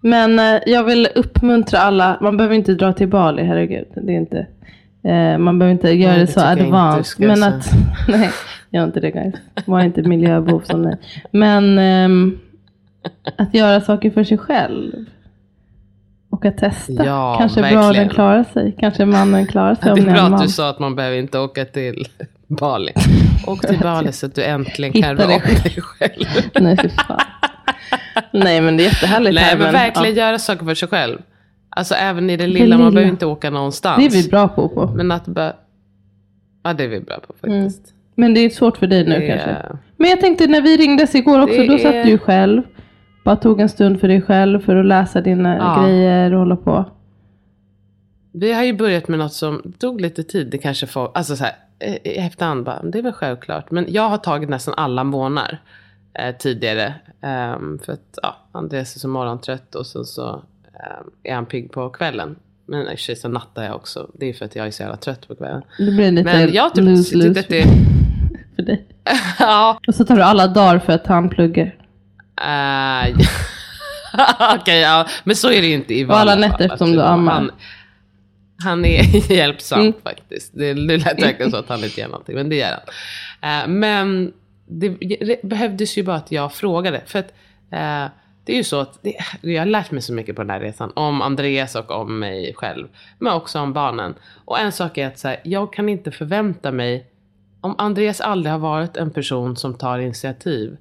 Men 0.00 0.38
eh, 0.38 0.60
jag 0.66 0.84
vill 0.84 1.08
uppmuntra 1.14 1.78
alla. 1.78 2.18
Man 2.20 2.36
behöver 2.36 2.54
inte 2.56 2.74
dra 2.74 2.92
till 2.92 3.08
Bali, 3.08 3.42
herregud. 3.42 3.86
Det 3.94 4.12
är 4.12 4.16
inte. 4.16 4.46
Eh, 5.04 5.38
man 5.38 5.58
behöver 5.58 5.72
inte 5.72 5.90
göra 5.90 6.10
Nej, 6.12 6.20
det 6.20 6.26
det 6.26 6.32
så 6.32 6.40
advanced. 6.40 7.26
Men 7.28 7.42
att, 7.42 7.70
nej, 8.08 8.30
gör 8.70 8.84
inte 8.84 9.00
det 9.00 9.10
guys. 9.10 9.34
Var 9.66 9.80
inte 9.80 10.02
miljöbov 10.02 10.60
som 10.60 10.82
ni. 10.82 10.96
Men 11.30 11.78
ehm, 11.78 12.38
att 13.36 13.54
göra 13.54 13.80
saker 13.80 14.10
för 14.10 14.24
sig 14.24 14.38
själv. 14.38 15.04
Och 16.30 16.44
att 16.44 16.58
testa. 16.58 17.04
Ja, 17.04 17.36
Kanske 17.40 17.60
verkligen. 17.60 17.82
brodern 17.84 18.08
klarar 18.08 18.44
sig. 18.44 18.76
Kanske 18.78 19.04
mannen 19.04 19.46
klarar 19.46 19.74
sig 19.74 19.84
Det 19.84 19.92
om 19.92 19.98
är 19.98 20.02
ni 20.02 20.08
är 20.10 20.14
bra 20.14 20.22
att 20.22 20.30
man. 20.30 20.40
du 20.42 20.48
sa 20.48 20.70
att 20.70 20.78
man 20.78 20.94
behöver 20.96 21.16
inte 21.16 21.38
åka 21.38 21.64
till 21.64 22.04
Bali. 22.46 22.92
Åk 23.46 23.66
till 23.66 23.78
Bali 23.78 24.12
så 24.12 24.26
att 24.26 24.34
du 24.34 24.44
äntligen 24.44 25.02
kan 25.02 25.16
rå 25.16 25.26
dig 25.26 25.40
själv. 25.80 26.24
Nej, 26.60 26.76
fy 26.82 26.88
fan. 26.88 27.20
Nej, 28.32 28.60
men 28.60 28.76
det 28.76 28.82
är 28.82 28.84
jättehärligt 28.84 29.34
Nej, 29.34 29.44
här. 29.44 29.56
men 29.58 29.72
verkligen 29.72 30.14
ja, 30.16 30.26
göra 30.26 30.38
saker 30.38 30.64
för 30.64 30.74
sig 30.74 30.88
själv. 30.88 31.18
Alltså 31.70 31.94
även 31.94 32.30
i 32.30 32.36
det 32.36 32.46
lilla, 32.46 32.76
man 32.76 32.78
lilla. 32.86 32.90
behöver 32.90 33.10
inte 33.12 33.26
åka 33.26 33.50
någonstans. 33.50 33.98
det 33.98 34.18
är 34.18 34.22
vi 34.22 34.28
bra 34.28 34.48
på. 34.48 34.68
på. 34.68 34.86
Men 34.86 35.10
att 35.12 35.26
bara... 35.26 35.52
Ja, 36.62 36.72
det 36.72 36.84
är 36.84 36.88
vi 36.88 37.00
bra 37.00 37.16
på 37.26 37.34
faktiskt. 37.40 37.94
Men 38.18 38.34
det 38.34 38.40
är 38.40 38.50
svårt 38.50 38.76
för 38.76 38.86
dig 38.86 39.04
nu 39.04 39.18
Det 39.18 39.26
kanske. 39.26 39.56
Men 39.96 40.10
jag 40.10 40.20
tänkte 40.20 40.46
när 40.46 40.62
vi 40.62 40.76
ringdes 40.76 41.14
igår 41.14 41.42
också, 41.42 41.56
Det 41.60 41.66
då 41.66 41.78
satt 41.78 41.94
är- 41.94 42.04
du 42.04 42.18
själv. 42.18 42.62
Bara 43.24 43.36
tog 43.36 43.60
en 43.60 43.68
stund 43.68 44.00
för 44.00 44.08
dig 44.08 44.22
själv 44.22 44.60
för 44.60 44.76
att 44.76 44.86
läsa 44.86 45.20
dina 45.20 45.56
Ja. 45.56 45.82
grejer 45.82 46.32
och 46.32 46.38
hålla 46.38 46.56
på. 46.56 46.84
Vi 48.32 48.52
har 48.52 48.64
ju 48.64 48.72
börjat 48.72 49.08
med 49.08 49.18
något 49.18 49.32
som 49.32 49.72
tog 49.78 50.00
lite 50.00 50.22
tid. 50.22 50.46
Det 50.50 50.58
kanske 50.58 50.86
får, 50.86 51.10
alltså 51.14 51.36
så 51.36 51.44
här, 51.44 51.52
eh, 51.78 51.94
i 51.94 52.16
efterhand 52.18 52.64
bara, 52.64 52.82
det 52.82 52.98
är 52.98 53.02
väl 53.02 53.12
självklart. 53.12 53.70
Men 53.70 53.86
jag 53.88 54.08
har 54.08 54.18
tagit 54.18 54.48
nästan 54.48 54.74
alla 54.76 55.04
månader 55.04 55.58
eh, 56.18 56.36
tidigare. 56.36 56.94
Ehm, 57.22 57.78
för 57.84 57.92
att 57.92 58.18
ja, 58.22 58.36
Andreas 58.52 58.96
är 58.96 59.00
så 59.00 59.08
morgontrött 59.08 59.74
och 59.74 59.86
sen 59.86 60.04
så 60.04 60.28
ehm, 60.74 61.10
är 61.22 61.34
han 61.34 61.46
pigg 61.46 61.72
på 61.72 61.90
kvällen. 61.90 62.36
Men 62.66 62.80
i 62.80 62.84
och 62.84 62.88
för 62.90 62.96
sig 62.96 63.16
så 63.16 63.28
nattar 63.28 63.64
jag 63.64 63.74
också. 63.76 64.10
Det 64.14 64.26
är 64.28 64.32
för 64.32 64.44
att 64.44 64.56
jag 64.56 64.66
är 64.66 64.70
så 64.70 64.82
jävla 64.82 64.96
trött 64.96 65.28
på 65.28 65.34
kvällen. 65.34 65.62
Det 65.78 65.84
blir 65.92 66.10
lite 66.10 66.24
Men 66.24 66.52
jag 66.52 66.74
typ, 66.74 66.84
lose, 66.84 67.16
lose 67.16 67.40
att 67.40 67.48
det... 67.48 67.64
för 68.58 68.62
dig. 68.66 68.86
ja. 69.38 69.80
Och 69.86 69.94
så 69.94 70.04
tar 70.04 70.16
du 70.16 70.22
alla 70.22 70.46
dagar 70.46 70.78
för 70.78 70.92
att 70.92 71.06
han 71.06 71.28
pluggar. 71.28 71.74
eh, 72.40 73.16
Okej, 74.60 74.80
ja. 74.80 75.06
Men 75.24 75.36
så 75.36 75.50
är 75.52 75.60
det 75.60 75.66
ju 75.66 75.74
inte 75.74 75.94
i 75.94 76.04
Och 76.04 76.10
alla 76.18 76.30
vanliga 76.30 76.48
nätter 76.50 76.58
fall. 76.68 76.74
eftersom 76.74 76.92
du 76.92 77.02
ammar. 77.02 77.32
Han, 77.32 77.50
han 78.64 78.84
är 78.84 79.32
hjälpsam 79.32 79.80
Mm. 79.80 79.92
faktiskt. 80.04 80.50
Det, 80.54 80.74
det 80.74 80.96
lät 80.96 81.22
verkligen 81.22 81.50
så 81.50 81.56
att 81.56 81.68
han 81.68 81.84
inte 81.84 82.00
gör 82.00 82.08
någonting, 82.08 82.34
men 82.34 82.48
det 82.48 82.56
gör 82.56 82.78
han. 83.40 83.62
Eh, 83.62 83.68
men 83.68 84.32
det, 84.68 84.88
det 84.88 85.42
behövdes 85.42 85.98
ju 85.98 86.02
bara 86.02 86.16
att 86.16 86.32
jag 86.32 86.52
frågade. 86.52 87.02
För 87.06 87.18
att 87.18 87.32
eh, 87.72 88.12
det 88.44 88.52
är 88.52 88.56
ju 88.56 88.64
så 88.64 88.80
att 88.80 88.98
det, 89.02 89.14
jag 89.40 89.60
har 89.60 89.66
lärt 89.66 89.90
mig 89.90 90.02
så 90.02 90.12
mycket 90.12 90.36
på 90.36 90.42
den 90.42 90.50
här 90.50 90.60
resan. 90.60 90.92
Om 90.96 91.22
Andreas 91.22 91.74
och 91.74 91.90
om 91.90 92.18
mig 92.18 92.52
själv. 92.56 92.88
Men 93.18 93.32
också 93.32 93.60
om 93.60 93.72
barnen. 93.72 94.14
Och 94.44 94.58
en 94.60 94.72
sak 94.72 94.98
är 94.98 95.06
att 95.06 95.18
så 95.18 95.28
här, 95.28 95.40
jag 95.44 95.72
kan 95.72 95.88
inte 95.88 96.10
förvänta 96.10 96.72
mig. 96.72 97.06
Om 97.60 97.74
Andreas 97.78 98.20
aldrig 98.20 98.52
har 98.52 98.58
varit 98.58 98.96
en 98.96 99.10
person 99.10 99.56
som 99.56 99.74
tar 99.74 99.98
initiativ. 99.98 100.76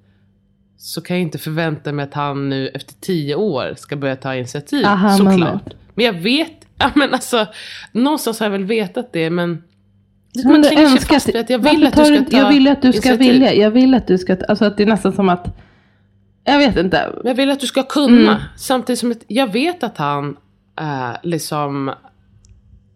Så 0.77 1.01
kan 1.01 1.17
jag 1.17 1.21
inte 1.23 1.37
förvänta 1.37 1.91
mig 1.91 2.03
att 2.05 2.13
han 2.13 2.49
nu 2.49 2.67
efter 2.67 2.93
tio 2.93 3.35
år 3.35 3.73
ska 3.77 3.95
börja 3.95 4.15
ta 4.15 4.35
initiativ. 4.35 4.85
Aha, 4.85 5.09
såklart. 5.17 5.39
moment. 5.39 5.73
Men 5.95 6.05
jag 6.05 6.13
vet, 6.13 6.51
ja 6.77 6.91
men 6.95 7.13
alltså. 7.13 7.45
Någonstans 7.91 8.39
har 8.39 8.45
jag 8.45 8.51
väl 8.51 8.63
vetat 8.65 9.13
det 9.13 9.29
men. 9.29 9.63
Men 10.43 10.51
man 10.51 10.61
du 10.61 10.79
önskar 10.83 11.13
fast 11.15 11.35
att- 11.35 11.49
jag 11.49 11.59
vill 11.59 11.87
att 11.87 11.95
du 11.95 12.05
ska 12.05 12.25
ta 12.31 12.37
Jag 12.37 12.49
vill 12.49 12.67
att 12.67 12.81
du 12.81 12.93
ska 12.93 13.09
initiativ. 13.09 13.31
vilja. 13.33 13.53
Jag 13.53 13.71
vill 13.71 13.93
att 13.93 14.07
du 14.07 14.17
ska, 14.17 14.37
alltså 14.47 14.65
att 14.65 14.77
det 14.77 14.83
är 14.83 14.87
nästan 14.87 15.13
som 15.13 15.29
att, 15.29 15.57
jag 16.43 16.57
vet 16.57 16.77
inte. 16.77 17.13
Jag 17.23 17.35
vill 17.35 17.51
att 17.51 17.59
du 17.59 17.67
ska 17.67 17.83
kunna. 17.83 18.31
Mm. 18.31 18.41
Samtidigt 18.57 18.99
som 18.99 19.11
att 19.11 19.23
jag 19.27 19.51
vet 19.53 19.83
att 19.83 19.97
han 19.97 20.37
eh, 20.79 21.11
liksom 21.23 21.91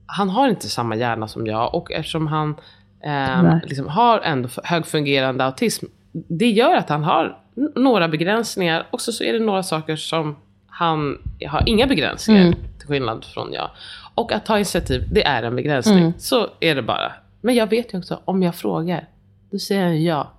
han 0.05 0.29
har 0.29 0.47
inte 0.49 0.69
samma 0.69 0.95
hjärna 0.95 1.27
som 1.27 1.47
jag 1.47 1.75
och 1.75 1.91
eftersom 1.91 2.27
han 2.27 2.55
eh, 3.03 3.57
liksom 3.63 3.87
har 3.87 4.19
ändå 4.19 4.49
högfungerande 4.63 5.45
autism. 5.45 5.85
Det 6.11 6.49
gör 6.49 6.75
att 6.75 6.89
han 6.89 7.03
har 7.03 7.37
några 7.75 8.07
begränsningar 8.07 8.87
och 8.91 9.01
så, 9.01 9.11
så 9.11 9.23
är 9.23 9.33
det 9.33 9.39
några 9.39 9.63
saker 9.63 9.95
som 9.95 10.35
han 10.67 11.17
har 11.47 11.63
inga 11.65 11.87
begränsningar 11.87 12.41
Mm. 12.41 12.55
till 12.79 12.87
skillnad 12.87 13.25
från 13.25 13.53
jag. 13.53 13.69
Och 14.15 14.31
att 14.31 14.45
ta 14.45 14.55
initiativ, 14.57 15.03
det 15.11 15.23
är 15.25 15.43
en 15.43 15.55
begränsning. 15.55 15.97
Mm. 15.99 16.13
Så 16.17 16.47
är 16.59 16.75
det 16.75 16.81
bara. 16.81 17.11
Men 17.41 17.55
jag 17.55 17.67
vet 17.69 17.93
ju 17.93 17.97
också, 17.97 18.19
om 18.25 18.43
jag 18.43 18.55
frågar, 18.55 19.07
då 19.51 19.59
säger 19.59 19.83
han 19.83 20.03
ja 20.03 20.31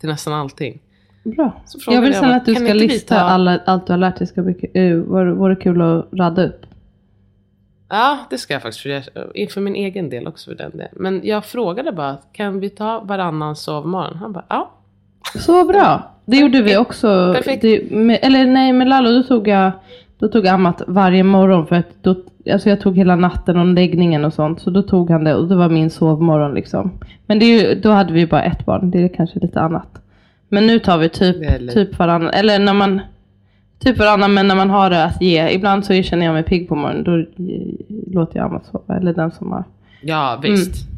till 0.00 0.08
nästan 0.08 0.32
allting. 0.32 0.78
Bra. 1.22 1.62
Jag 1.86 2.00
vill 2.02 2.14
sen 2.14 2.30
att 2.30 2.46
du 2.46 2.54
ska 2.54 2.74
lista 2.74 3.14
ta- 3.14 3.20
alla, 3.20 3.60
allt 3.66 3.86
du 3.86 3.92
har 3.92 3.98
lärt 3.98 4.16
dig. 4.18 4.26
Ska 4.26 4.42
bli, 4.42 4.70
uh, 4.80 5.02
vore, 5.02 5.32
vore 5.32 5.56
kul 5.56 5.82
att 5.82 6.06
radda 6.12 6.44
upp. 6.44 6.66
Ja, 7.88 8.18
det 8.30 8.38
ska 8.38 8.54
jag 8.54 8.62
faktiskt. 8.62 8.82
För 8.82 8.88
jag, 8.88 9.02
inför 9.34 9.60
min 9.60 9.76
egen 9.76 10.10
del 10.10 10.26
också 10.26 10.50
för 10.50 10.56
den 10.56 10.70
delen. 10.70 10.88
Men 10.92 11.20
jag 11.24 11.44
frågade 11.44 11.92
bara, 11.92 12.16
kan 12.32 12.60
vi 12.60 12.70
ta 12.70 13.00
varannan 13.00 13.56
sovmorgon? 13.56 14.16
Han 14.16 14.32
bara, 14.32 14.44
ja. 14.48 14.70
Så 15.34 15.64
bra. 15.64 16.10
Det 16.24 16.36
gjorde 16.36 16.62
vi 16.62 16.76
också. 16.76 17.32
Perfekt. 17.36 17.62
Det, 17.62 17.90
med, 17.90 18.18
eller 18.22 18.46
nej, 18.46 18.72
med 18.72 18.88
Lalo 18.88 19.10
då 19.10 19.22
tog 19.22 19.48
jag 19.48 19.72
då 20.18 20.28
tog 20.28 20.46
jag 20.46 20.54
ammat 20.54 20.82
varje 20.86 21.22
morgon 21.22 21.66
för 21.66 21.76
att 21.76 22.02
då, 22.02 22.16
alltså 22.52 22.68
jag 22.68 22.80
tog 22.80 22.96
hela 22.96 23.16
natten 23.16 23.58
och 23.58 23.66
läggningen 23.66 24.24
och 24.24 24.34
sånt. 24.34 24.60
Så 24.60 24.70
då 24.70 24.82
tog 24.82 25.10
han 25.10 25.24
det 25.24 25.34
och 25.34 25.48
det 25.48 25.56
var 25.56 25.68
min 25.68 25.90
sovmorgon 25.90 26.54
liksom. 26.54 26.98
Men 27.26 27.38
det 27.38 27.74
då 27.74 27.90
hade 27.90 28.12
vi 28.12 28.26
bara 28.26 28.42
ett 28.42 28.66
barn. 28.66 28.90
Det 28.90 29.02
är 29.02 29.08
kanske 29.08 29.38
lite 29.38 29.60
annat. 29.60 30.02
Men 30.48 30.66
nu 30.66 30.78
tar 30.78 30.98
vi 30.98 31.08
typ, 31.08 31.70
typ 31.70 31.98
varannan. 31.98 32.30
Eller 32.30 32.58
när 32.58 32.74
man 32.74 33.00
Typ 33.78 33.98
varannan 33.98 34.34
men 34.34 34.48
när 34.48 34.54
man 34.54 34.70
har 34.70 34.90
det 34.90 35.04
att 35.04 35.22
ge. 35.22 35.50
Ibland 35.50 35.84
så 35.84 36.02
känner 36.02 36.26
jag 36.26 36.32
mig 36.32 36.42
pigg 36.42 36.68
på 36.68 36.74
morgonen. 36.74 37.04
Då 37.04 37.18
eh, 37.18 38.14
låter 38.14 38.36
jag 38.36 38.46
ammat 38.46 38.66
sova. 38.66 38.96
Eller 38.96 39.14
den 39.14 39.30
som 39.30 39.52
har. 39.52 39.64
Ja, 40.02 40.40
visst. 40.42 40.88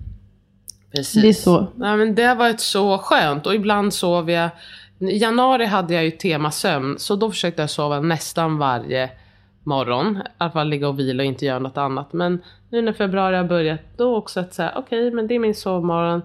Precis. 0.93 1.17
Mm. 1.17 1.23
Det 1.23 1.29
är 1.29 1.33
så. 1.33 1.67
Nej, 1.75 1.97
men 1.97 2.15
det 2.15 2.25
har 2.25 2.37
varit 2.37 2.61
så 2.61 2.99
skönt. 2.99 3.47
Och 3.47 3.55
ibland 3.55 3.95
sov 3.95 4.31
jag... 4.31 4.51
I 4.99 5.17
januari 5.17 5.65
hade 5.65 5.95
jag 5.95 6.05
ju 6.05 6.11
tema 6.11 6.51
sömn. 6.51 6.99
Så 6.99 7.17
då 7.17 7.31
försökte 7.31 7.63
jag 7.63 7.71
sova 7.71 8.01
nästan 8.01 8.59
varje 8.59 9.11
morgon. 9.63 10.17
I 10.17 10.21
alla 10.39 10.51
fall 10.51 10.69
ligga 10.69 10.89
och 10.89 10.99
vila 10.99 11.23
och 11.23 11.27
inte 11.27 11.47
göra 11.47 11.59
något 11.59 11.77
annat. 11.77 12.13
Men 12.13 12.43
nu 12.71 12.83
när 12.83 12.93
februari 12.93 13.37
har 13.37 13.45
börjat, 13.45 13.81
då 13.97 14.17
också 14.17 14.41
att 14.41 14.55
säga 14.55 14.73
okej, 14.77 15.11
men 15.11 15.27
det 15.27 15.35
är 15.35 15.39
min 15.39 15.55
sovmorgon. 15.55 16.23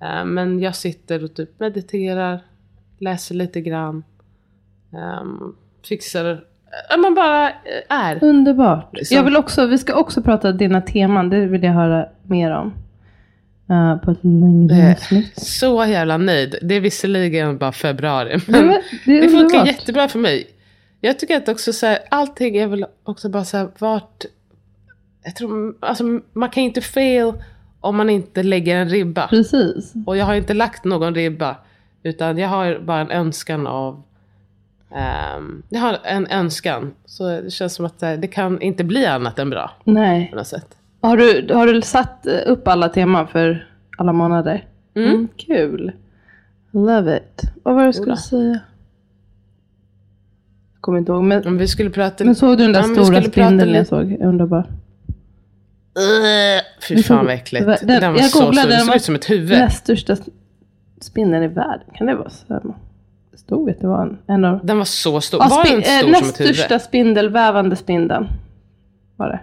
Eh, 0.00 0.24
men 0.24 0.60
jag 0.60 0.76
sitter 0.76 1.24
och 1.24 1.34
typ 1.34 1.60
mediterar, 1.60 2.40
läser 2.98 3.34
lite 3.34 3.60
grann. 3.60 4.04
Um, 4.90 5.56
fixar... 5.88 6.44
Man 6.98 7.14
bara 7.14 7.48
eh, 7.48 7.54
är. 7.88 8.24
Underbart. 8.24 8.96
Liksom. 8.96 9.16
Jag 9.16 9.24
vill 9.24 9.36
också, 9.36 9.66
vi 9.66 9.78
ska 9.78 9.94
också 9.94 10.22
prata 10.22 10.52
dina 10.52 10.80
teman. 10.80 11.30
Det 11.30 11.46
vill 11.46 11.62
jag 11.62 11.72
höra 11.72 12.06
mer 12.22 12.50
om. 12.50 12.74
Eh, 13.70 13.96
på 13.96 14.10
ett 14.10 14.24
längre 14.24 14.76
Eh, 14.76 14.92
avsnitt. 14.92 15.32
Så 15.40 15.84
jävla 15.84 16.16
nöjd. 16.16 16.56
Det 16.62 16.74
är 16.74 16.80
visserligen 16.80 17.58
bara 17.58 17.72
februari. 17.72 18.40
Men 18.46 18.68
det 19.06 19.18
är 19.18 19.22
det 19.22 19.28
funkar 19.28 19.66
jättebra 19.66 20.08
för 20.08 20.18
mig. 20.18 20.46
Jag 21.00 21.18
tycker 21.18 21.36
att 21.36 21.48
också 21.48 21.72
så 21.72 21.86
här, 21.86 21.98
allting 22.10 22.56
är 22.56 22.66
väl 22.66 22.86
också 23.04 23.28
bara 23.28 23.44
så 23.44 23.56
här, 23.56 23.68
vart... 23.78 24.24
Jag 25.24 25.36
tror, 25.36 25.74
alltså 25.80 26.04
man 26.32 26.50
kan 26.50 26.62
inte 26.62 26.80
fail 26.80 27.32
om 27.80 27.96
man 27.96 28.10
inte 28.10 28.42
lägger 28.42 28.76
en 28.76 28.88
ribba. 28.88 29.28
Precis. 29.28 29.92
Och 30.06 30.16
jag 30.16 30.26
har 30.26 30.34
inte 30.34 30.54
lagt 30.54 30.84
någon 30.84 31.14
ribba. 31.14 31.56
Utan 32.02 32.38
jag 32.38 32.48
har 32.48 32.78
bara 32.78 33.00
en 33.00 33.10
önskan 33.10 33.66
av 33.66 34.02
Ehm, 34.94 35.62
jag 35.68 35.80
har 35.80 35.98
en 36.04 36.26
önskan. 36.26 36.92
Så 37.06 37.28
det 37.40 37.50
känns 37.50 37.74
som 37.74 37.84
att 37.86 38.02
eh, 38.02 38.12
det 38.12 38.26
kan 38.28 38.60
inte 38.60 38.84
bli 38.84 39.06
annat 39.06 39.38
än 39.38 39.50
bra 39.50 39.70
Nej. 39.84 40.28
på 40.30 40.36
något 40.36 40.46
sätt. 40.46 40.76
Har 41.00 41.16
du, 41.16 41.54
har 41.54 41.66
du 41.66 41.82
satt 41.82 42.26
eh, 42.26 42.32
upp 42.46 42.68
alla 42.68 42.88
teman 42.88 43.28
för 43.28 43.68
alla 43.98 44.12
månader? 44.12 44.64
Mm. 44.94 45.28
Kul. 45.36 45.92
Love 46.72 47.16
it. 47.16 47.42
Vad 47.62 47.74
var 47.74 47.82
det 47.82 47.88
du 47.88 47.92
skulle 47.92 48.10
Jodå. 48.10 48.16
säga? 48.20 48.60
Jag 50.74 50.80
kommer 50.80 50.98
inte 50.98 51.12
ihåg. 51.12 51.22
Men, 51.24 51.46
Om 51.46 51.58
vi 51.58 51.68
skulle 51.68 51.90
prata... 51.90 52.24
men 52.24 52.34
såg 52.34 52.58
du 52.58 52.62
den 52.64 52.72
där 52.72 52.80
Ja, 52.80 53.04
stora 53.04 53.22
spindeln 53.22 53.74
jag 53.74 53.86
såg? 53.86 54.12
Underbar. 54.20 54.66
Ugh, 55.98 56.62
Fy 56.88 56.94
Vi 56.94 57.02
fan 57.02 57.18
tog- 57.18 57.26
vad 57.26 57.34
äckligt. 57.34 57.66
den- 57.66 58.00
Den, 58.00 58.12
var 58.12 58.20
jag 58.20 58.30
så 58.30 58.36
stor. 58.38 58.46
googlade, 58.46 58.68
Det 58.68 58.76
den 58.76 58.86
såg 58.86 58.96
ut 58.96 59.02
som 59.02 59.14
ett 59.14 59.30
huvud. 59.30 59.58
Näst 59.58 59.78
största 59.78 60.16
spindeln 61.00 61.44
i 61.44 61.48
världen. 61.48 61.86
Kan 61.94 62.06
det 62.06 62.14
vara 62.14 62.30
så? 62.30 62.44
Det 62.48 62.60
stod 63.36 63.70
att 63.70 63.80
det 63.80 63.86
var 63.86 64.02
en, 64.02 64.18
en 64.26 64.44
av... 64.44 64.66
Den 64.66 64.78
var 64.78 64.84
så 64.84 65.20
stor. 65.20 65.40
Ja, 65.42 65.48
var 65.48 65.64
den 65.64 65.78
eh, 65.78 65.82
stor 65.82 66.00
som 66.00 66.10
näst 66.10 66.34
ett 66.34 66.40
huvud? 66.40 66.56
största 66.56 66.78
spindelvävande 66.78 67.76
spindeln. 67.76 68.28
Var 69.16 69.28
det. 69.28 69.40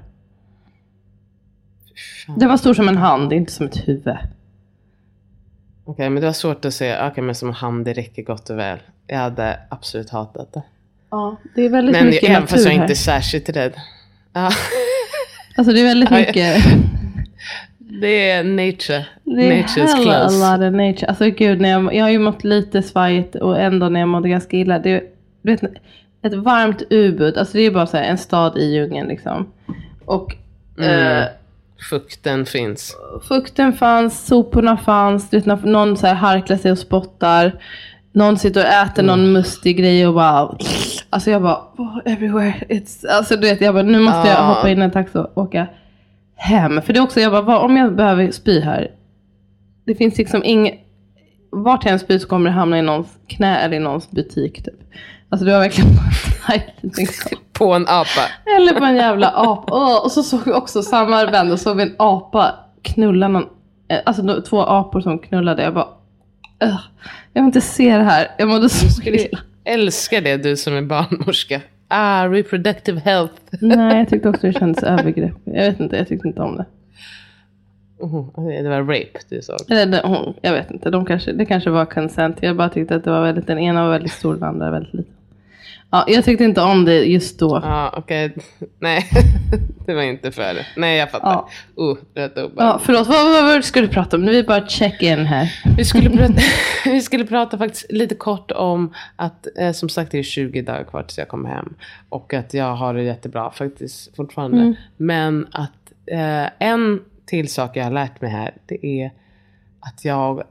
Den 2.38 2.49
var 2.49 2.58
stor 2.58 2.73
som 2.73 2.88
en 2.89 2.97
hand, 2.97 3.34
inte 3.34 3.52
som 3.52 3.65
ett 3.65 3.88
huvud. 3.88 4.17
Okej, 5.86 6.10
men 6.10 6.21
det 6.21 6.28
var 6.28 6.34
svårt 6.34 6.65
att 6.65 6.73
se. 6.73 7.08
Okej, 7.08 7.23
men 7.23 7.36
som 7.36 7.54
hand, 7.54 7.86
det 7.86 7.93
räcker 7.93 8.23
gott 8.23 8.49
och 8.49 8.58
väl. 8.60 8.80
Jag 9.08 9.17
hade 9.17 9.60
absolut 9.69 10.10
hatat 10.10 10.54
det. 10.54 10.63
Ja, 11.10 11.36
det 11.56 11.62
är 11.62 11.69
väldigt 11.69 11.95
Men 11.95 12.06
mycket 12.06 12.23
även 12.30 12.34
natur 12.41 12.47
fast 12.47 12.65
jag 12.65 12.71
här. 12.73 12.82
inte 12.82 12.93
är 12.93 12.95
särskilt 12.95 13.49
rädd. 13.49 13.73
Ja, 14.34 14.52
Alltså 15.58 15.73
det 15.73 15.80
är 15.82 15.84
väldigt 15.86 16.10
mycket. 16.12 16.63
Det 18.02 18.30
är 18.32 18.43
nature. 18.43 19.06
Det 19.23 19.32
är 19.60 19.63
Nature's 19.63 19.95
hella 19.97 20.17
a 20.25 20.28
close. 20.30 20.52
lot 20.58 20.67
of 20.69 20.73
nature. 20.75 21.08
Alltså 21.08 21.25
gud, 21.30 21.62
när 21.62 21.69
jag, 21.69 21.93
jag 21.95 22.04
har 22.04 22.10
ju 22.12 22.19
mått 22.19 22.43
lite 22.43 22.82
svajigt 22.82 23.36
och 23.36 23.60
ändå 23.60 23.89
när 23.89 23.99
jag 23.99 24.10
mådde 24.10 24.30
ganska 24.30 24.58
illa. 24.58 24.80
Det, 24.80 25.04
du 25.41 25.52
vet, 25.52 25.63
ett 26.21 26.34
varmt 26.34 26.84
ubud, 26.89 27.38
alltså 27.38 27.58
det 27.58 27.63
är 27.65 27.71
bara 27.71 27.88
så 27.88 27.97
här, 27.97 28.04
en 28.04 28.17
stad 28.17 28.58
i 28.58 28.73
djungeln 28.75 29.08
liksom. 29.08 29.52
Och 30.06 30.36
Mm. 30.78 31.17
eh, 31.17 31.23
Fukten 31.89 32.45
finns. 32.45 32.95
fukten 33.28 33.73
fanns, 33.73 34.25
soporna 34.28 34.78
fanns, 34.78 35.30
du 35.30 35.38
vet, 35.38 35.45
när 35.45 35.56
någon 35.63 35.97
så 35.97 36.08
här 36.08 36.13
harklar 36.13 36.58
sig 36.58 36.71
och 36.71 36.78
spottar. 36.78 37.52
Någon 38.12 38.38
sitter 38.38 38.62
och 38.62 38.67
äter 38.67 39.04
någon 39.04 39.19
Mm. 39.19 39.34
mustig 39.34 39.78
grej 39.78 40.08
och 40.08 40.13
bara... 40.13 40.58
Alltså 41.10 41.32
jag 41.32 41.41
bara, 41.41 41.58
oh, 41.78 41.97
everywhere. 42.06 42.54
It's, 42.69 43.08
alltså 43.08 43.36
du 43.36 43.41
vet, 43.49 43.62
jag 43.62 43.73
bara, 43.73 43.84
nu 43.84 43.99
måste 43.99 44.28
jag 44.30 44.38
Ja. 44.38 44.41
hoppa 44.43 44.69
in 44.69 44.80
i 44.80 44.82
en 44.82 44.91
taxi 44.91 45.17
och 45.17 45.38
åka 45.38 45.67
hem. 46.39 46.82
För 46.82 46.93
det 46.93 46.99
är 46.99 47.04
också, 47.04 47.19
jag 47.19 47.32
bara, 47.32 47.41
vad, 47.41 47.63
om 47.63 47.78
jag 47.78 47.95
behöver 47.95 48.32
spy 48.32 48.60
här. 48.60 48.91
Det 49.86 49.95
finns 49.95 50.17
liksom 50.17 50.43
inget, 50.43 50.80
vart 51.52 51.86
jag 51.86 51.93
än 51.93 51.99
spyr 51.99 52.17
så 52.19 52.28
kommer 52.28 52.49
det 52.49 52.56
hamna 52.56 52.80
i 52.80 52.82
någons 52.82 53.17
knä 53.28 53.58
eller 53.58 53.75
i 53.75 53.80
någons 53.80 54.12
butik 54.12 54.63
typ. 54.65 54.73
Alltså 55.30 55.45
det 55.45 55.52
var 55.52 55.60
verkligen 55.60 55.89
liksom. 56.97 57.38
På 57.54 57.73
en 57.73 57.84
apa. 57.88 58.21
Eller 58.58 58.73
på 58.80 58.86
en 58.86 58.95
jävla 58.95 59.28
apa. 59.36 59.73
Åh, 59.73 60.04
och 60.04 60.12
så 60.12 60.23
såg 60.23 60.41
vi 60.45 60.52
också 60.54 60.84
samma 60.84 61.25
vän, 61.25 61.52
och 61.52 61.60
såg 61.60 61.78
vi 61.78 61.84
en 61.84 61.95
apa 61.99 62.56
knulla 62.82 63.28
någon, 63.28 63.43
eh, 63.89 63.99
alltså 64.06 64.41
två 64.41 64.62
apor 64.62 65.02
som 65.02 65.19
knullade. 65.19 65.63
Jag 65.63 65.73
bara, 65.73 65.88
"Ugh, 66.63 66.80
jag 67.34 67.41
vill 67.41 67.47
inte 67.47 67.62
se 67.62 67.97
det 67.97 68.04
här. 68.04 68.28
Jag 68.38 68.47
mådde 68.47 68.69
så 68.69 69.02
illa. 69.02 69.39
Älskar 69.63 70.21
det 70.21 70.38
du 70.38 70.58
som 70.58 70.73
är 70.75 70.82
barnmorska. 70.82 71.62
Ah, 71.91 72.28
reproductive 72.28 72.99
health. 72.99 73.34
Nej, 73.62 73.97
jag 73.97 74.10
tyckte 74.10 74.30
också 74.30 74.47
det 74.47 74.54
kändes 74.60 74.84
övergrepp. 74.84 75.36
Jag 75.43 75.54
vet 75.71 75.80
inte, 75.80 75.97
jag 75.97 76.08
tyckte 76.08 76.28
inte 76.28 76.41
om 76.41 76.56
det. 76.58 76.65
Oh, 77.99 78.47
det 78.47 78.69
var 78.69 78.82
rape 78.82 79.19
du 79.30 79.41
sa. 79.41 79.58
Eller 79.69 79.86
det, 79.86 80.02
hon, 80.06 80.34
jag 80.41 80.54
vet 80.54 80.71
inte, 80.71 80.89
de 80.89 81.06
kanske, 81.06 81.32
det 81.32 81.45
kanske 81.45 81.69
var 81.69 81.86
consent. 81.86 82.38
Jag 82.41 82.56
bara 82.56 82.69
tyckte 82.69 82.95
att 82.95 83.04
det 83.04 83.10
var 83.12 83.21
väldigt, 83.21 83.47
den 83.47 83.60
ena 83.60 83.84
var 83.84 83.91
väldigt 83.91 84.12
stor, 84.12 84.34
den 84.34 84.43
andra 84.43 84.71
väldigt 84.71 84.93
liten. 84.93 85.13
Ja, 85.91 86.06
jag 86.08 86.25
tyckte 86.25 86.43
inte 86.43 86.62
om 86.62 86.86
det 86.86 87.04
just 87.04 87.39
då. 87.39 87.60
Ja, 87.63 87.93
okej. 87.97 88.36
Nej, 88.80 89.10
det 89.86 89.93
var 89.93 90.02
inte 90.02 90.32
för. 90.32 90.67
Nej, 90.78 90.97
jag 90.97 91.12
fattar. 91.12 91.32
Ja. 91.32 91.49
Oh, 91.75 91.97
rätt. 92.13 92.34
Ja, 92.58 92.80
förlåt, 92.84 93.08
vad, 93.08 93.32
vad, 93.32 93.43
vad 93.43 93.65
skulle 93.65 93.88
du 93.88 93.93
prata 93.93 94.17
om? 94.17 94.25
Nu 94.25 94.32
är 94.32 94.36
vi 94.36 94.43
bara 94.43 94.67
check 94.67 95.02
in 95.02 95.25
här. 95.25 95.54
Vi 95.78 95.86
skulle, 95.86 96.10
prata, 96.10 96.34
vi 96.86 97.02
skulle 97.02 97.25
prata 97.25 97.58
faktiskt 97.58 97.91
lite 97.91 98.15
kort 98.15 98.52
om 98.52 98.93
att 99.15 99.47
eh, 99.58 99.71
som 99.71 99.89
sagt 99.89 100.12
det 100.12 100.19
är 100.19 100.23
20 100.23 100.62
dagar 100.62 100.84
kvar 100.84 101.04
tills 101.04 101.17
jag 101.17 101.28
kommer 101.28 101.49
hem. 101.49 101.73
Och 102.10 102.34
att 102.34 102.54
jag 102.54 102.75
har 102.75 102.93
det 102.93 103.04
jättebra 103.04 103.52
faktiskt 103.52 104.15
fortfarande. 104.15 104.75
Men 104.97 105.47
att 105.52 105.91
eh, 106.12 106.67
en 106.69 107.02
till 107.25 107.49
sak 107.49 107.78
jag 107.78 107.84
har 107.84 107.91
lärt 107.91 108.21
mig 108.21 108.32
här 108.32 108.54
det 108.65 108.86
är 108.86 109.12
att 109.80 110.06
jag 110.06 110.43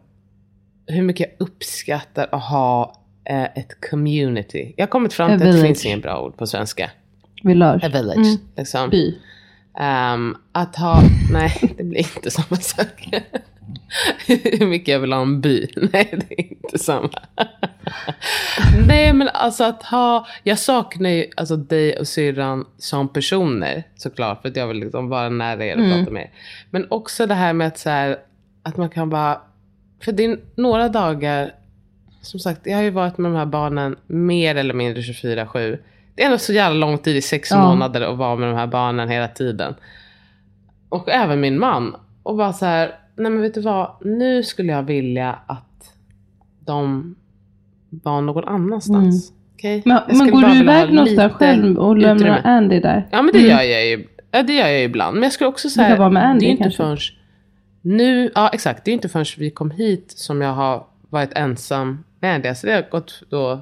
hur 0.86 1.02
mycket 1.02 1.28
jag 1.30 1.46
uppskattar 1.46 2.28
att 2.32 2.42
ha 2.42 2.97
ett 3.28 3.90
community. 3.90 4.74
Jag 4.76 4.86
har 4.86 4.90
kommit 4.90 5.12
fram 5.12 5.38
till 5.38 5.48
att 5.48 5.54
det 5.54 5.62
finns 5.62 5.86
inget 5.86 6.02
bra 6.02 6.22
ord 6.22 6.36
på 6.36 6.46
svenska. 6.46 6.90
Village. 7.42 7.84
A 7.84 7.88
village. 7.88 8.16
Mm. 8.16 8.38
Liksom. 8.56 8.90
By. 8.90 9.18
Ehm, 9.78 10.36
att 10.52 10.76
ha, 10.76 11.02
nej 11.32 11.52
det 11.76 11.84
blir 11.84 11.98
inte 11.98 12.30
samma 12.30 12.56
sak. 12.56 13.08
Hur 14.26 14.66
mycket 14.66 14.88
jag 14.88 15.00
vill 15.00 15.12
ha 15.12 15.22
en 15.22 15.40
by. 15.40 15.66
Nej 15.92 16.24
det 16.28 16.40
är 16.40 16.52
inte 16.52 16.78
samma. 16.78 17.10
nej 18.86 19.12
men 19.12 19.28
alltså 19.28 19.64
att 19.64 19.82
ha, 19.82 20.26
jag 20.42 20.58
saknar 20.58 21.10
ju 21.10 21.26
alltså 21.36 21.56
dig 21.56 21.98
och 21.98 22.08
syrran 22.08 22.64
som 22.78 23.08
personer 23.08 23.82
såklart. 23.96 24.42
För 24.42 24.48
att 24.48 24.56
jag 24.56 24.66
vill 24.66 24.76
liksom 24.76 25.08
vara 25.08 25.28
nära 25.28 25.64
er 25.64 25.76
och 25.76 25.96
prata 25.96 26.10
med 26.10 26.22
er. 26.22 26.30
Men 26.70 26.86
också 26.90 27.26
det 27.26 27.34
här 27.34 27.52
med 27.52 27.66
att 27.66 27.78
så 27.78 27.90
här, 27.90 28.16
att 28.62 28.76
man 28.76 28.90
kan 28.90 29.10
bara, 29.10 29.40
för 30.04 30.12
det 30.12 30.24
är 30.24 30.38
några 30.54 30.88
dagar, 30.88 31.54
som 32.20 32.40
sagt 32.40 32.60
jag 32.64 32.76
har 32.76 32.82
ju 32.82 32.90
varit 32.90 33.18
med 33.18 33.30
de 33.32 33.36
här 33.36 33.46
barnen 33.46 33.96
mer 34.06 34.54
eller 34.54 34.74
mindre 34.74 35.02
24-7. 35.02 35.78
Det 36.14 36.22
är 36.22 36.26
ändå 36.26 36.38
så 36.38 36.52
jävla 36.52 36.78
lång 36.86 36.98
tid 36.98 37.16
i 37.16 37.22
sex 37.22 37.50
Ja. 37.50 37.62
månader 37.68 38.00
att 38.00 38.16
vara 38.18 38.36
med 38.36 38.48
de 38.48 38.54
här 38.56 38.66
barnen 38.66 39.08
hela 39.08 39.28
tiden. 39.28 39.74
Och 40.88 41.08
även 41.08 41.40
min 41.40 41.58
man. 41.58 41.96
Och 42.22 42.36
bara 42.36 42.52
så 42.52 42.64
här, 42.66 42.86
nej 43.16 43.30
men 43.32 43.40
vet 43.42 43.54
du 43.54 43.60
vad, 43.60 43.90
nu 44.00 44.42
skulle 44.42 44.72
jag 44.72 44.82
vilja 44.82 45.38
att 45.46 45.92
de 46.60 47.14
var 47.90 48.20
någon 48.20 48.44
annanstans. 48.48 49.32
Men, 49.62 49.72
Jag 49.84 50.02
men 50.06 50.16
skulle 50.16 50.30
går 50.30 50.40
du 50.42 50.54
iväg 50.56 50.92
någonstans 50.92 51.32
själv 51.32 51.78
och 51.78 51.96
lämnar 51.96 52.14
utrymme. 52.16 52.40
Andy 52.44 52.80
där? 52.80 53.08
Ja 53.10 53.22
men 53.22 53.32
det 53.32 53.40
gör 53.40 53.62
jag 53.62 53.86
ju. 53.86 54.06
Ja 54.30 54.42
det 54.42 54.52
gör 54.52 54.68
jag 54.68 54.82
ibland. 54.84 55.14
Men 55.14 55.22
jag 55.22 55.32
skulle 55.32 55.48
också 55.48 55.68
säga, 55.70 55.96
det 56.10 56.18
är 56.20 56.40
ju 56.40 56.48
inte 56.48 56.70
förrän 56.70 56.96
nu, 57.82 58.30
ja 58.34 58.48
exakt, 58.52 58.84
det 58.84 58.90
är 58.90 58.92
inte 58.92 59.08
förrän 59.08 59.24
vi 59.38 59.50
kom 59.50 59.70
hit 59.70 60.12
som 60.16 60.40
jag 60.40 60.52
har 60.52 60.86
varit 61.10 61.32
ensam 61.32 62.04
Alltså 62.22 62.66
det 62.66 62.72
har 62.72 62.90
gått 62.90 63.22
då 63.30 63.60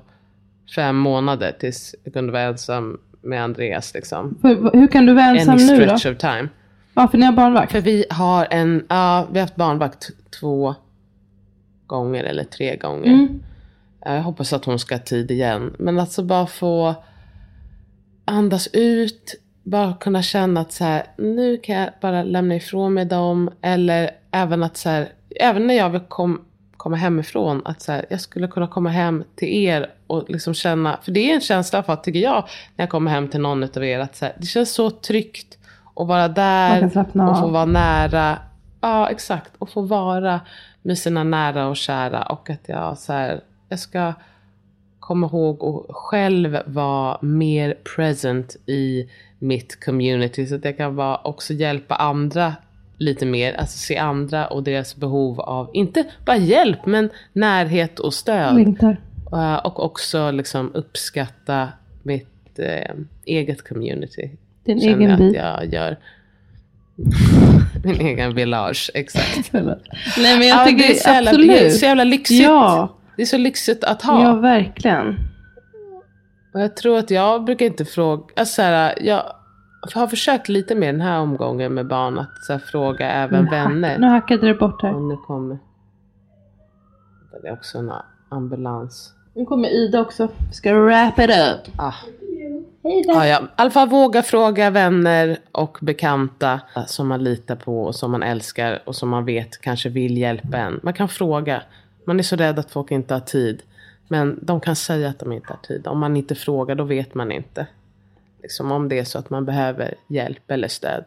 fem 0.76 0.96
månader 0.96 1.52
tills 1.60 1.94
jag 2.04 2.12
kunde 2.12 2.32
vara 2.32 2.42
ensam 2.42 2.98
med 3.22 3.42
Andreas 3.42 3.94
liksom. 3.94 4.38
För, 4.40 4.70
hur 4.78 4.86
kan 4.86 5.06
du 5.06 5.14
vara 5.14 5.24
ensam 5.26 5.54
Any 5.54 5.66
nu 5.66 5.76
då? 5.86 5.98
stretch 5.98 6.06
of 6.14 6.18
time. 6.18 6.48
Ja, 6.94 7.08
för 7.08 7.18
ni 7.18 7.26
har 7.26 7.32
barnvakt. 7.32 7.72
För 7.72 7.80
vi 7.80 8.04
har 8.10 8.46
en, 8.50 8.86
ja 8.88 9.26
vi 9.32 9.38
har 9.38 9.44
haft 9.46 9.56
barnvakt 9.56 10.10
två 10.40 10.74
gånger 11.86 12.24
eller 12.24 12.44
tre 12.44 12.76
gånger. 12.76 13.12
Mm. 13.12 13.42
Ja, 14.04 14.14
Jag 14.14 14.22
hoppas 14.22 14.52
att 14.52 14.64
hon 14.64 14.78
ska 14.78 14.94
ha 14.94 15.02
tid 15.02 15.30
igen. 15.30 15.74
Men 15.78 15.98
alltså 15.98 16.22
bara 16.22 16.46
få 16.46 16.94
andas 18.24 18.68
ut, 18.72 19.34
bara 19.62 19.94
kunna 19.94 20.22
känna 20.22 20.60
att 20.60 20.72
så 20.72 20.84
här, 20.84 21.06
nu 21.18 21.56
kan 21.56 21.74
jag 21.76 21.90
bara 22.00 22.22
lämna 22.22 22.56
ifrån 22.56 22.94
mig 22.94 23.04
dem. 23.04 23.50
Eller 23.62 24.10
även 24.30 24.62
att 24.62 24.76
så 24.76 24.88
här, 24.88 25.08
även 25.40 25.66
när 25.66 25.74
jag 25.74 25.90
vill 25.90 26.00
kom, 26.00 26.44
komma 26.86 26.96
hemifrån, 26.96 27.62
att 27.64 27.82
så 27.82 27.92
här, 27.92 28.06
jag 28.10 28.20
skulle 28.20 28.48
kunna 28.48 28.66
komma 28.66 28.90
hem 28.90 29.24
till 29.34 29.48
er 29.48 29.90
och 30.06 30.30
liksom 30.30 30.54
känna, 30.54 30.98
för 31.02 31.12
det 31.12 31.30
är 31.30 31.34
en 31.34 31.40
känsla 31.40 31.82
för, 31.82 31.96
tycker 31.96 32.20
jag, 32.20 32.44
när 32.76 32.82
jag 32.82 32.90
kommer 32.90 33.10
hem 33.10 33.28
till 33.28 33.40
någon 33.40 33.62
av 33.62 33.84
er, 33.84 33.98
att 33.98 34.16
så 34.16 34.24
här, 34.24 34.34
det 34.38 34.46
känns 34.46 34.74
så 34.74 34.90
tryggt 34.90 35.58
att 35.96 36.06
vara 36.06 36.28
där 36.28 36.84
och 36.96 37.38
få 37.38 37.48
vara 37.48 37.64
nära. 37.64 38.38
Ja, 38.80 39.10
exakt. 39.10 39.52
Och 39.58 39.70
få 39.70 39.80
vara 39.80 40.40
med 40.82 40.98
sina 40.98 41.24
nära 41.24 41.68
och 41.68 41.76
kära. 41.76 42.22
Och 42.22 42.50
att 42.50 42.68
jag 42.68 42.98
så 42.98 43.12
här, 43.12 43.40
jag 43.68 43.78
ska 43.78 44.12
komma 45.00 45.26
ihåg 45.26 45.62
och 45.62 45.96
själv 45.96 46.58
vara 46.66 47.18
mer 47.20 47.74
present 47.96 48.56
i 48.66 49.10
mitt 49.38 49.84
community. 49.84 50.46
Så 50.46 50.54
att 50.54 50.64
jag 50.64 50.76
kan 50.76 50.96
vara, 50.96 51.16
också 51.16 51.52
hjälpa 51.52 51.94
andra 51.94 52.54
lite 52.98 53.26
mer. 53.26 53.54
Alltså 53.54 53.78
se 53.78 53.96
andra 53.96 54.46
och 54.46 54.62
deras 54.62 54.96
behov 54.96 55.40
av, 55.40 55.70
inte 55.74 56.04
bara 56.26 56.36
hjälp, 56.36 56.86
men 56.86 57.10
närhet 57.32 57.98
och 57.98 58.14
stöd. 58.14 58.76
Eh, 59.32 59.54
och 59.56 59.84
också 59.84 60.30
liksom 60.30 60.74
uppskatta 60.74 61.68
mitt 62.02 62.58
eh, 62.58 62.94
eget 63.24 63.68
community. 63.68 64.30
Din 64.64 64.80
Känner 64.80 64.96
egen 64.96 65.18
by. 65.18 65.28
att 65.38 65.44
jag 65.62 65.74
gör. 65.74 65.96
Min 67.84 68.00
egen 68.00 68.34
village, 68.34 68.90
exakt. 68.94 69.52
Nej 69.52 70.38
men 70.38 70.46
jag 70.48 70.60
Ja, 70.60 70.64
tycker 70.66 70.78
det 70.88 70.90
är 70.90 70.94
så 70.94 71.08
jävla, 71.08 71.30
absolut. 71.30 71.48
det 71.50 71.66
är 71.66 71.70
så 71.70 71.84
jävla 71.86 72.04
lyxigt. 72.04 72.42
Ja, 72.42 72.96
Det 73.16 73.22
är 73.22 73.26
så 73.26 73.38
lyxigt 73.38 73.84
att 73.84 74.02
ha. 74.02 74.22
ja 74.24 74.34
verkligen. 74.34 75.16
Och 76.54 76.60
jag 76.60 76.76
tror 76.76 76.98
att 76.98 77.10
jag 77.10 77.44
brukar 77.44 77.66
inte 77.66 77.84
fråga, 77.84 78.24
alltså 78.36 78.54
så 78.54 78.62
här, 78.62 78.94
jag 79.00 79.22
har 79.92 80.06
försökt 80.06 80.48
lite 80.48 80.74
mer 80.74 80.92
den 80.92 81.00
här 81.00 81.20
omgången 81.20 81.74
med 81.74 81.86
barn 81.86 82.18
att 82.18 82.44
så 82.44 82.52
här, 82.52 82.60
fråga 82.60 83.10
även 83.10 83.44
Nu 83.44 83.50
vänner. 83.50 83.98
Nu 83.98 84.06
hackade 84.06 84.46
det 84.46 84.54
bort 84.54 84.82
här. 84.82 84.94
Och 84.94 85.02
nu 85.02 85.16
kommer, 85.16 85.58
det 87.42 87.48
är 87.48 87.52
också 87.52 87.78
en 87.78 87.92
ambulans. 88.28 89.12
Nu 89.34 89.44
kommer 89.44 89.68
Ida 89.68 90.00
också. 90.00 90.28
Ska 90.52 90.74
wrap 90.74 91.18
it 91.18 91.30
up. 91.30 91.74
Ah. 91.76 91.94
Ja, 92.82 93.26
ja. 93.26 93.40
I 93.42 93.46
alla 93.56 93.70
fall 93.70 93.88
våga 93.88 94.22
fråga 94.22 94.70
vänner 94.70 95.38
och 95.52 95.78
bekanta 95.80 96.60
som 96.86 97.08
man 97.08 97.24
litar 97.24 97.56
på 97.56 97.82
och 97.82 97.94
som 97.94 98.10
man 98.10 98.22
älskar 98.22 98.82
och 98.84 98.96
som 98.96 99.08
man 99.08 99.24
vet 99.24 99.60
kanske 99.60 99.88
vill 99.88 100.16
hjälpa 100.16 100.58
en. 100.58 100.80
Man 100.82 100.94
kan 100.94 101.08
fråga. 101.08 101.62
Man 102.04 102.18
är 102.18 102.22
så 102.22 102.36
rädd 102.36 102.58
att 102.58 102.70
folk 102.70 102.90
inte 102.90 103.14
har 103.14 103.20
tid. 103.20 103.62
Men 104.08 104.38
de 104.42 104.60
kan 104.60 104.76
säga 104.76 105.08
att 105.08 105.18
de 105.18 105.32
inte 105.32 105.52
har 105.52 105.58
tid. 105.62 105.86
Om 105.86 105.98
man 105.98 106.16
inte 106.16 106.34
frågar 106.34 106.74
då 106.74 106.84
vet 106.84 107.14
man 107.14 107.32
inte. 107.32 107.66
Liksom 108.46 108.72
om 108.72 108.88
det 108.88 108.98
är 108.98 109.04
så 109.04 109.18
att 109.18 109.30
man 109.30 109.44
behöver 109.44 109.94
hjälp 110.08 110.50
eller 110.50 110.68
stöd. 110.68 111.04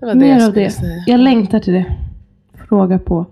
Det 0.00 0.06
var 0.06 0.14
Mer 0.14 0.20
det 0.20 0.28
jag 0.28 0.48
av 0.48 0.54
det. 0.54 0.70
Säga. 0.70 1.04
Jag 1.06 1.20
längtar 1.20 1.60
till 1.60 1.72
det. 1.72 1.96
Fråga 2.68 2.98
på. 2.98 3.26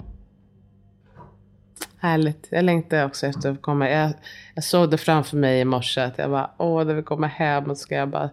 Härligt. 1.98 2.48
Jag 2.50 2.64
längtar 2.64 3.04
också 3.04 3.26
efter 3.26 3.50
att 3.50 3.62
komma. 3.62 3.90
Jag, 3.90 4.12
jag 4.54 4.64
såg 4.64 4.90
det 4.90 4.98
framför 4.98 5.36
mig 5.36 5.60
i 5.60 5.64
morse. 5.64 6.00
Att 6.00 6.18
jag 6.18 6.30
bara, 6.30 6.50
åh, 6.58 6.84
när 6.84 6.94
vi 6.94 7.02
kommer 7.02 7.28
hem 7.28 7.64
och 7.64 7.76
ska 7.76 7.94
jag 7.94 8.08
bara 8.08 8.30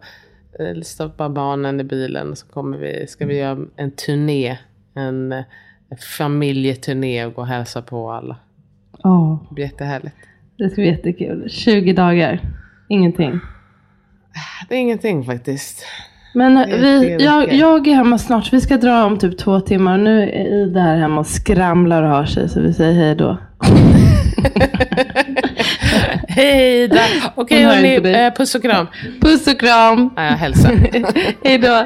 eh, 0.59 0.81
stoppa 0.81 1.29
barnen 1.29 1.79
i 1.79 1.83
bilen. 1.83 2.35
Så 2.35 2.47
kommer 2.47 2.77
vi, 2.77 3.07
ska 3.07 3.25
vi 3.25 3.37
göra 3.37 3.65
en 3.75 3.91
turné. 3.91 4.57
En, 4.93 5.31
en 5.89 5.97
familjeturné 6.17 7.25
och 7.25 7.33
gå 7.33 7.41
och 7.41 7.47
hälsa 7.47 7.81
på 7.81 8.11
alla. 8.11 8.37
Oh. 9.03 9.43
Det 9.49 9.53
blir 9.53 9.65
jättehärligt. 9.65 10.15
Det 10.57 10.69
ska 10.69 10.75
bli 10.75 10.89
jättekul. 10.91 11.49
20 11.49 11.93
dagar. 11.93 12.39
Ingenting. 12.89 13.39
Det 14.69 14.75
är 14.75 14.79
ingenting 14.79 15.25
faktiskt. 15.25 15.85
Men 16.33 16.69
vi, 16.69 17.17
jag, 17.19 17.53
jag 17.53 17.87
är 17.87 17.95
hemma 17.95 18.17
snart. 18.17 18.53
Vi 18.53 18.61
ska 18.61 18.77
dra 18.77 19.05
om 19.05 19.19
typ 19.19 19.37
två 19.37 19.59
timmar. 19.59 19.97
Nu 19.97 20.21
är 20.21 20.63
Ida 20.63 20.79
här 20.79 20.97
hemma 20.97 21.19
och 21.19 21.27
skramlar 21.27 22.03
och 22.03 22.09
har 22.09 22.25
sig. 22.25 22.49
Så 22.49 22.61
vi 22.61 22.73
säger 22.73 22.93
hej 22.93 23.15
då. 23.15 23.37
hej 26.27 26.83
Ida. 26.83 27.01
Okej 27.35 27.63
hörni, 27.63 27.95
eh, 27.95 28.33
puss 28.33 28.55
och 28.55 28.61
kram. 28.61 28.87
Puss 29.21 29.47
och 29.47 29.59
kram. 29.59 30.09
Ja, 30.15 30.23
jag 30.23 30.31
hälsar. 30.31 30.71
hej 31.43 31.57
då. 31.57 31.85